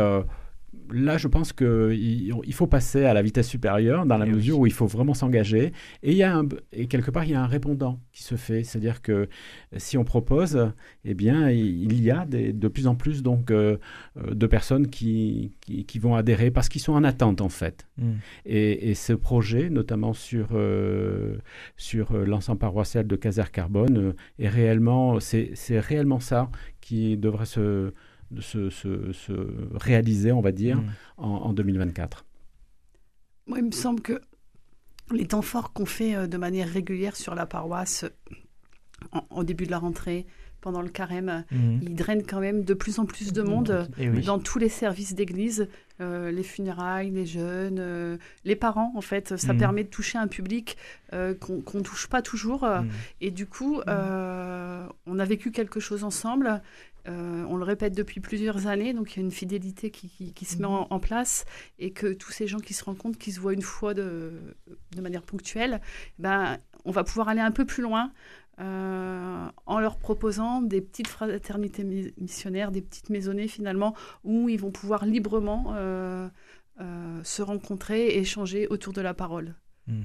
là, 0.91 1.17
je 1.17 1.27
pense 1.27 1.53
qu'il 1.53 2.33
il 2.45 2.53
faut 2.53 2.67
passer 2.67 3.05
à 3.05 3.13
la 3.13 3.21
vitesse 3.21 3.47
supérieure 3.47 4.05
dans 4.05 4.17
la 4.17 4.27
eh 4.27 4.31
mesure 4.31 4.59
où 4.59 4.67
il 4.67 4.73
faut 4.73 4.85
vraiment 4.85 5.13
s'engager. 5.13 5.73
Et, 6.03 6.11
il 6.11 6.17
y 6.17 6.23
a 6.23 6.37
un, 6.37 6.47
et 6.71 6.87
quelque 6.87 7.11
part, 7.11 7.23
il 7.23 7.31
y 7.31 7.33
a 7.33 7.41
un 7.41 7.47
répondant 7.47 7.99
qui 8.11 8.23
se 8.23 8.35
fait. 8.35 8.63
C'est-à-dire 8.63 9.01
que 9.01 9.27
si 9.77 9.97
on 9.97 10.03
propose, 10.03 10.71
eh 11.03 11.13
bien, 11.13 11.49
il 11.49 12.01
y 12.01 12.11
a 12.11 12.25
de 12.25 12.67
plus 12.67 12.87
en 12.87 12.95
plus 12.95 13.23
donc, 13.23 13.51
euh, 13.51 13.77
euh, 14.17 14.33
de 14.33 14.47
personnes 14.47 14.87
qui, 14.87 15.53
qui, 15.61 15.99
vont 15.99 16.15
adhérer 16.15 16.51
parce 16.51 16.69
qu'ils 16.69 16.81
sont 16.81 16.93
en 16.93 17.03
attente, 17.03 17.41
en 17.41 17.49
fait. 17.49 17.87
Hmm. 17.97 18.13
Et, 18.45 18.93
ce 18.93 19.13
projet, 19.13 19.69
notamment 19.69 20.13
sur, 20.13 20.49
euh, 20.53 21.37
sur 21.77 22.13
l'ensemble 22.13 22.59
paroissial 22.59 23.07
de 23.07 23.15
Caser 23.15 23.43
Carbone, 23.51 24.13
est 24.39 24.47
réellement, 24.47 25.19
c'est 25.19 25.79
réellement 25.79 26.19
ça 26.19 26.49
qui 26.81 27.17
devrait 27.17 27.45
se 27.45 27.93
se, 28.39 28.69
se, 28.69 29.31
réaliser, 29.73 30.31
on 30.31 30.41
va 30.41 30.51
dire, 30.51 30.77
mm. 30.77 30.91
en, 31.17 31.53
2024 31.53 32.25
Moi, 33.47 33.59
il 33.59 33.65
me 33.65 33.71
semble 33.71 34.01
que 34.01 34.21
les 35.11 35.27
temps 35.27 35.41
forts 35.41 35.73
qu'on 35.73 35.85
fait 35.85 36.15
euh, 36.15 36.27
de 36.27 36.37
manière 36.37 36.67
régulière 36.67 37.15
sur 37.15 37.35
la 37.35 37.45
paroisse 37.45 38.05
au 39.29 39.43
début 39.43 39.65
de 39.65 39.71
la 39.71 39.79
rentrée, 39.79 40.25
pendant 40.61 40.81
le 40.81 40.89
carême, 40.89 41.43
mm. 41.51 41.79
ils 41.81 41.93
drainent 41.93 42.23
quand 42.25 42.39
même 42.39 42.63
de 42.63 42.73
plus 42.73 42.97
en 42.99 43.05
plus 43.05 43.33
de 43.33 43.41
monde 43.41 43.89
eh 43.97 44.07
dans 44.21 44.39
tous 44.39 44.59
les 44.59 44.69
services 44.69 45.13
d'église, 45.13 45.67
euh, 45.99 46.31
les 46.31 46.41
funérailles, 46.41 47.11
les 47.11 47.25
jeunes, 47.25 47.79
euh, 47.79 48.17
les 48.45 48.55
parents 48.55 48.93
en 48.95 49.01
fait. 49.01 49.35
Ça 49.35 49.51
mm. 49.51 49.57
permet 49.57 49.83
de 49.83 49.89
toucher 49.89 50.17
un 50.17 50.27
public 50.27 50.77
qu'on 51.11 51.77
ne 51.77 51.83
touche 51.83 52.07
pas 52.07 52.21
toujours. 52.21 52.65
Et 53.19 53.29
du 53.29 53.45
coup, 53.45 53.81
on 53.85 55.19
a 55.19 55.25
vécu 55.25 55.51
quelque 55.51 55.81
chose 55.81 56.05
ensemble. 56.05 56.61
Euh, 57.07 57.45
on 57.49 57.57
le 57.57 57.65
répète 57.65 57.93
depuis 57.93 58.21
plusieurs 58.21 58.67
années, 58.67 58.93
donc 58.93 59.13
il 59.13 59.19
y 59.19 59.21
a 59.21 59.25
une 59.25 59.31
fidélité 59.31 59.91
qui, 59.91 60.45
se 60.45 60.57
met 60.57 60.67
mhm. 60.67 60.87
en, 60.89 60.99
place 60.99 61.45
et 61.77 61.91
que 61.91 62.13
tous 62.13 62.31
ces 62.31 62.47
gens 62.47 62.59
qui 62.59 62.73
se 62.73 62.83
rencontrent, 62.83 63.17
qui 63.17 63.31
se 63.31 63.39
voient 63.39 63.53
une 63.53 63.61
fois 63.61 63.93
de, 63.93 64.55
manière 65.01 65.23
ponctuelle, 65.23 65.81
ben, 66.17 66.57
on 66.85 66.91
va 66.91 67.03
pouvoir 67.03 67.27
aller 67.27 67.41
un 67.41 67.51
peu 67.51 67.65
plus 67.65 67.83
loin 67.83 68.13
euh, 68.59 69.47
en 69.65 69.79
leur 69.79 69.97
proposant 69.97 70.61
des 70.61 70.79
petites 70.79 71.07
fraternités 71.07 71.83
missionnaires, 72.17 72.71
des 72.71 72.81
petites 72.81 73.09
maisonnées 73.09 73.47
finalement, 73.47 73.95
où 74.23 74.47
ils 74.47 74.59
vont 74.59 74.71
pouvoir 74.71 75.05
librement 75.05 75.73
euh, 75.75 76.29
se 77.23 77.41
rencontrer 77.41 78.07
et 78.07 78.19
échanger 78.19 78.67
autour 78.67 78.93
de 78.93 79.01
la 79.01 79.13
parole. 79.13 79.55
Hmm. 79.87 80.03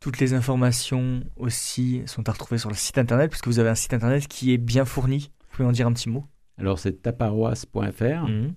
Toutes 0.00 0.18
les 0.18 0.34
informations 0.34 1.24
aussi 1.36 2.02
sont 2.06 2.28
à 2.28 2.32
retrouver 2.32 2.58
sur 2.58 2.68
le 2.68 2.76
site 2.76 2.98
internet, 2.98 3.30
puisque 3.30 3.46
vous 3.46 3.58
avez 3.58 3.70
un 3.70 3.74
site 3.74 3.94
internet 3.94 4.28
qui 4.28 4.52
est 4.52 4.58
bien 4.58 4.84
fourni 4.84 5.30
pouvez 5.56 5.68
en 5.68 5.72
dire 5.72 5.86
un 5.86 5.92
petit 5.92 6.08
mot? 6.08 6.24
Alors, 6.58 6.78
c'est 6.78 7.02
taparoisse.fr. 7.02 8.28
Mhm. 8.28 8.54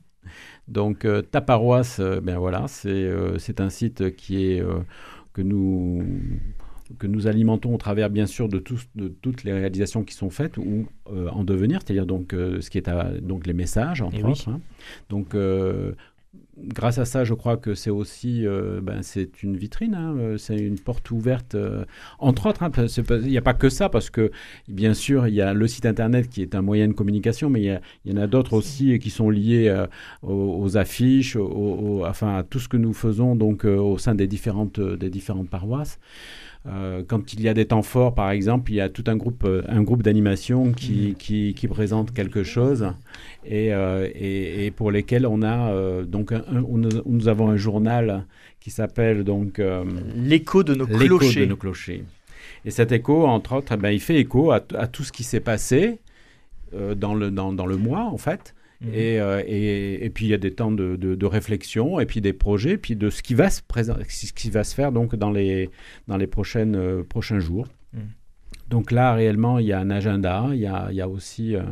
Donc, 0.67 1.05
euh, 1.05 1.21
taparoisse, 1.21 1.99
euh, 1.99 2.21
ben 2.21 2.37
voilà, 2.37 2.65
c'est 2.67 2.89
euh, 2.89 3.37
un 3.57 3.69
site 3.69 4.15
qui 4.15 4.45
est, 4.45 4.63
que, 5.33 5.41
nous, 5.41 6.03
que 6.97 7.07
nous 7.07 7.27
alimentons 7.27 7.73
au 7.73 7.77
travers, 7.77 8.09
bien 8.09 8.25
sûr, 8.25 8.47
de, 8.47 8.63
de 8.95 9.07
toutes 9.07 9.43
les 9.43 9.53
réalisations 9.53 10.03
qui 10.03 10.13
sont 10.13 10.29
faites 10.29 10.57
ou 10.57 10.87
en 11.07 11.43
devenir, 11.43 11.79
c'est-à-dire 11.81 12.05
donc, 12.05 12.31
ce 12.33 12.69
qui 12.69 12.77
est 12.77 12.87
à, 12.87 13.11
donc 13.19 13.47
les 13.47 13.53
messages, 13.53 14.01
entre 14.01 14.23
autres. 14.23 14.49
Hein. 14.49 14.61
Donc, 15.09 15.35
grâce 16.57 16.97
à 16.97 17.05
ça, 17.05 17.23
je 17.23 17.33
crois 17.33 17.57
que 17.57 17.73
c'est 17.73 17.89
aussi, 17.89 18.45
euh, 18.45 18.81
ben, 18.81 19.01
c'est 19.01 19.43
une 19.43 19.57
vitrine, 19.57 19.95
hein, 19.95 20.15
euh, 20.17 20.37
c'est 20.37 20.57
une 20.57 20.79
porte 20.79 21.09
ouverte. 21.11 21.55
Euh, 21.55 21.85
entre 22.19 22.47
autres, 22.47 22.63
hein, 22.63 22.71
il 22.77 23.27
n'y 23.27 23.37
a 23.37 23.41
pas 23.41 23.53
que 23.53 23.69
ça, 23.69 23.89
parce 23.89 24.09
que 24.09 24.31
bien 24.67 24.93
sûr, 24.93 25.27
il 25.27 25.33
y 25.33 25.41
a 25.41 25.53
le 25.53 25.67
site 25.67 25.85
internet 25.85 26.29
qui 26.29 26.41
est 26.41 26.55
un 26.55 26.61
moyen 26.61 26.87
de 26.87 26.93
communication, 26.93 27.49
mais 27.49 27.61
il 28.05 28.11
y, 28.11 28.13
en 28.13 28.21
a 28.21 28.27
d'autres 28.27 28.53
aussi 28.53 28.99
qui 28.99 29.09
sont 29.09 29.29
liés 29.29 29.85
aux, 30.21 30.77
affiches, 30.77 31.35
enfin 31.35 32.37
à 32.37 32.43
tout 32.43 32.59
ce 32.59 32.67
que 32.67 32.77
nous 32.77 32.93
faisons 32.93 33.35
donc 33.35 33.65
au 33.65 33.97
sein 33.97 34.15
des 34.15 34.27
différentes 34.27 34.79
des 34.79 35.09
différentes 35.09 35.49
paroisses. 35.49 35.99
Euh, 36.67 37.03
quand 37.07 37.31
il 37.33 37.41
y 37.41 37.47
a 37.47 37.53
des 37.53 37.65
temps 37.65 37.81
forts, 37.83 38.13
par 38.13 38.31
exemple, 38.31 38.71
il 38.71 38.75
y 38.75 38.81
a 38.81 38.89
tout 38.89 39.05
un 39.07 39.15
groupe, 39.15 39.45
euh, 39.45 39.63
un 39.69 39.81
groupe 39.81 40.03
d'animation 40.03 40.73
qui, 40.73 41.15
qui, 41.17 41.53
qui, 41.53 41.67
présente 41.69 42.13
quelque 42.13 42.43
chose 42.43 42.91
et, 43.45 43.73
euh, 43.73 44.09
et, 44.13 44.69
pour 44.71 44.91
lesquels 44.91 45.25
on 45.25 45.41
a 45.41 46.03
donc 46.03 46.33
nous 46.51 47.27
avons 47.29 47.49
un 47.49 47.55
journal 47.55 48.25
qui 48.59 48.71
s'appelle 48.71 49.23
donc 49.23 49.61
l'écho 50.15 50.63
de 50.63 50.75
nos 50.75 50.85
clochers. 50.85 51.41
de 51.41 51.45
nos 51.45 51.55
clochers. 51.55 52.03
Et 52.65 52.71
cet 52.71 52.91
écho, 52.91 53.25
entre 53.25 53.53
autres, 53.53 53.73
eh 53.73 53.77
ben, 53.77 53.91
il 53.91 54.01
fait 54.01 54.17
écho 54.17 54.51
à, 54.51 54.59
à 54.77 54.87
tout 54.87 55.03
ce 55.03 55.13
qui 55.13 55.23
s'est 55.23 55.39
passé 55.39 55.99
dans, 56.73 57.15
le, 57.15 57.31
dans, 57.31 57.53
dans, 57.53 57.65
le 57.65 57.77
mois, 57.77 58.03
en 58.03 58.17
fait. 58.17 58.53
Mhm. 58.81 58.91
Euh, 58.95 59.43
et, 59.45 60.05
et, 60.05 60.09
puis 60.09 60.25
il 60.25 60.29
y 60.29 60.33
a 60.33 60.37
des 60.37 60.51
temps 60.51 60.71
de, 60.71 60.95
de, 60.95 61.25
réflexion, 61.25 61.99
et 61.99 62.05
puis 62.05 62.21
des 62.21 62.33
projets, 62.33 62.77
puis 62.77 62.95
de 62.95 63.09
ce 63.09 63.21
qui 63.21 63.33
va 63.33 63.49
se, 63.49 63.61
ce 63.61 64.33
qui 64.33 64.49
va 64.49 64.63
se 64.63 64.73
faire 64.73 64.91
donc 64.91 65.15
dans 65.15 65.31
les, 65.31 65.69
dans 66.07 66.15
les 66.15 66.27
prochaines, 66.27 66.75
euh, 66.75 67.03
prochains 67.03 67.39
jours. 67.39 67.67
Mhm. 67.93 68.01
Donc 68.69 68.91
là, 68.91 69.13
réellement, 69.13 69.59
il 69.59 69.67
y 69.67 69.73
a 69.73 69.79
un 69.79 69.89
agenda, 69.89 70.47
il 70.53 70.59
y 70.59 70.67
a, 70.67 70.87
il 70.91 70.95
y 70.95 71.01
a 71.01 71.09
aussi... 71.09 71.55
Euh, 71.55 71.63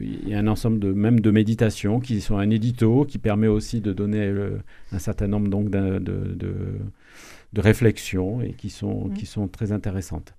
il 0.00 0.30
y 0.30 0.32
a 0.32 0.38
un 0.38 0.46
ensemble 0.46 0.78
de 0.78 0.90
même 0.90 1.20
de 1.20 1.30
méditations 1.30 2.00
qui 2.00 2.22
sont 2.22 2.38
un 2.38 2.48
édito 2.48 3.04
qui 3.04 3.18
permet 3.18 3.48
aussi 3.48 3.82
de 3.82 3.92
donner 3.92 4.32
un 4.92 4.98
certain 4.98 5.26
nombre 5.26 5.48
donc 5.50 5.68
de, 5.68 5.98
de, 5.98 6.34
de, 7.52 7.60
réflexions 7.60 8.40
et 8.40 8.54
qui 8.54 8.70
sont, 8.70 9.08
mhm. 9.08 9.12
qui 9.12 9.26
sont 9.26 9.46
très 9.46 9.72
intéressantes. 9.72 10.32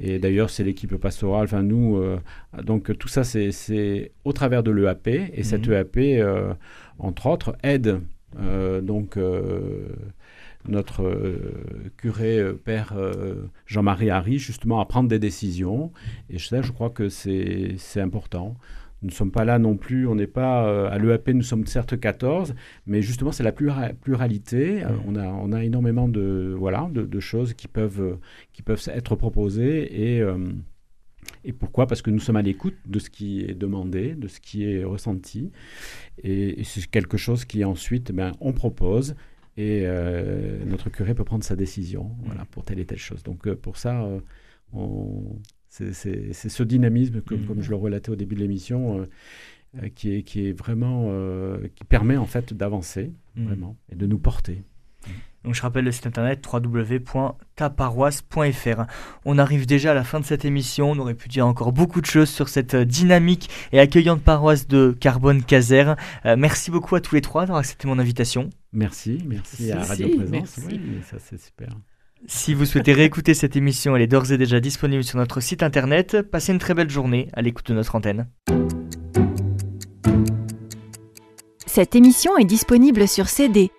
Et 0.00 0.18
d'ailleurs, 0.18 0.50
c'est 0.50 0.64
l'équipe 0.64 0.96
pastorale. 0.96 1.44
Enfin, 1.44 1.62
nous, 1.62 1.96
euh, 1.96 2.18
donc 2.62 2.96
tout 2.98 3.08
ça, 3.08 3.24
c'est 3.24 4.12
au 4.24 4.32
travers 4.32 4.62
de 4.62 4.70
l'EAP. 4.70 5.08
Et 5.08 5.42
cette 5.42 5.68
mhm. 5.68 5.74
EAP, 5.74 5.96
euh, 5.96 6.54
entre 6.98 7.26
autres, 7.26 7.56
aide 7.62 8.00
euh, 8.38 8.80
donc 8.80 9.18
notre 10.66 11.12
curé 11.98 12.42
père 12.64 12.94
Jean-Marie 13.66 14.08
Harry 14.10 14.38
justement 14.38 14.80
à 14.80 14.86
prendre 14.86 15.08
des 15.08 15.18
décisions. 15.18 15.92
Et 16.30 16.38
ça, 16.38 16.62
je 16.62 16.72
crois 16.72 16.90
que 16.90 17.08
c'est 17.08 18.00
important. 18.00 18.56
Nous 19.04 19.10
ne 19.10 19.14
sommes 19.14 19.30
pas 19.30 19.44
là 19.44 19.58
non 19.58 19.76
plus, 19.76 20.06
on 20.08 20.14
n'est 20.14 20.26
pas 20.26 20.66
euh, 20.66 20.88
à 20.88 20.96
l'EAP, 20.96 21.28
nous 21.28 21.42
sommes 21.42 21.66
certes 21.66 22.00
14, 22.00 22.54
mais 22.86 23.02
justement 23.02 23.32
c'est 23.32 23.42
la 23.42 23.52
pluralité. 23.52 24.82
Euh, 24.82 24.88
on, 25.06 25.14
a, 25.14 25.26
on 25.26 25.52
a 25.52 25.62
énormément 25.62 26.08
de, 26.08 26.56
voilà, 26.58 26.88
de, 26.90 27.20
choses 27.20 27.52
qui 27.52 27.68
peuvent, 27.68 28.18
qui 28.54 28.62
peuvent 28.62 28.82
être 28.88 29.14
proposées 29.14 30.14
et, 30.14 30.22
euh, 30.22 30.38
et 31.44 31.52
pourquoi? 31.52 31.86
Parce 31.86 32.00
que 32.00 32.10
nous 32.10 32.18
sommes 32.18 32.36
à 32.36 32.42
l'écoute 32.42 32.76
de 32.86 32.98
ce 32.98 33.10
qui 33.10 33.42
est 33.42 33.52
demandé, 33.52 34.14
de 34.14 34.26
ce 34.26 34.40
qui 34.40 34.64
est 34.64 34.84
ressenti. 34.84 35.52
Et, 36.22 36.64
c'est 36.64 36.86
quelque 36.86 37.18
chose 37.18 37.44
qui 37.44 37.62
ensuite, 37.62 38.10
ben, 38.10 38.32
on 38.40 38.54
propose 38.54 39.16
et 39.58 39.86
notre 40.64 40.88
curé 40.88 41.14
peut 41.14 41.24
prendre 41.24 41.44
sa 41.44 41.56
décision 41.56 42.10
voilà, 42.24 42.46
pour 42.46 42.64
telle 42.64 42.78
et 42.78 42.86
telle 42.86 42.98
chose. 42.98 43.22
Donc 43.22 43.52
pour 43.52 43.76
ça, 43.76 44.02
on, 44.72 45.36
c'est 45.92 46.48
ce 46.48 46.62
dynamisme, 46.62 47.20
comme, 47.20 47.44
comme, 47.46 47.60
je 47.60 47.70
le 47.70 47.76
relatais 47.76 48.10
au 48.10 48.16
début 48.16 48.34
de 48.34 48.40
l'émission, 48.40 49.00
euh, 49.00 49.08
euh, 49.82 49.88
qui, 49.94 50.14
est, 50.14 50.22
qui 50.22 50.48
est 50.48 50.52
vraiment, 50.52 51.06
euh, 51.08 51.68
qui 51.74 51.84
permet 51.84 52.16
en 52.16 52.26
fait 52.26 52.54
d'avancer, 52.54 53.12
mm. 53.34 53.46
vraiment, 53.46 53.76
et 53.90 53.96
de 53.96 54.06
nous 54.06 54.18
porter. 54.18 54.62
Donc 55.44 55.54
je 55.54 55.62
rappelle 55.62 55.84
le 55.84 55.92
site 55.92 56.06
internet 56.06 56.42
www.taparoisse.fr. 56.50 58.82
On 59.26 59.38
arrive 59.38 59.66
déjà 59.66 59.90
à 59.90 59.94
la 59.94 60.04
fin 60.04 60.20
de 60.20 60.24
cette 60.24 60.46
émission, 60.46 60.92
on 60.92 60.98
aurait 60.98 61.14
pu 61.14 61.28
dire 61.28 61.46
encore 61.46 61.72
beaucoup 61.72 62.00
de 62.00 62.06
choses 62.06 62.30
sur 62.30 62.48
cette 62.48 62.74
dynamique 62.76 63.50
et 63.72 63.78
accueillante 63.78 64.22
paroisse 64.22 64.66
de 64.68 64.96
Carbone 64.98 65.42
Caser. 65.42 65.92
Euh, 66.24 66.36
merci 66.38 66.70
beaucoup 66.70 66.94
à 66.94 67.02
tous 67.02 67.14
les 67.14 67.20
trois 67.20 67.42
d'avoir 67.42 67.58
accepté 67.58 67.86
mon 67.86 67.98
invitation. 67.98 68.48
Merci, 68.72 69.18
merci 69.26 69.70
à 69.70 69.82
Radio 69.82 70.16
Présence. 70.16 70.60
Oui, 70.66 70.80
ça 71.04 71.18
c'est 71.18 71.38
super. 71.38 71.68
Si 72.26 72.54
vous 72.54 72.64
souhaitez 72.64 72.94
réécouter 72.94 73.34
cette 73.34 73.54
émission, 73.54 73.94
elle 73.94 74.00
est 74.02 74.06
d'ores 74.06 74.32
et 74.32 74.38
déjà 74.38 74.58
disponible 74.60 75.04
sur 75.04 75.18
notre 75.18 75.40
site 75.40 75.62
internet. 75.62 76.22
Passez 76.22 76.52
une 76.52 76.58
très 76.58 76.72
belle 76.72 76.88
journée 76.88 77.28
à 77.34 77.42
l'écoute 77.42 77.66
de 77.68 77.74
notre 77.74 77.96
antenne. 77.96 78.28
Cette 81.66 81.94
émission 81.96 82.38
est 82.38 82.44
disponible 82.44 83.06
sur 83.08 83.28
CD. 83.28 83.70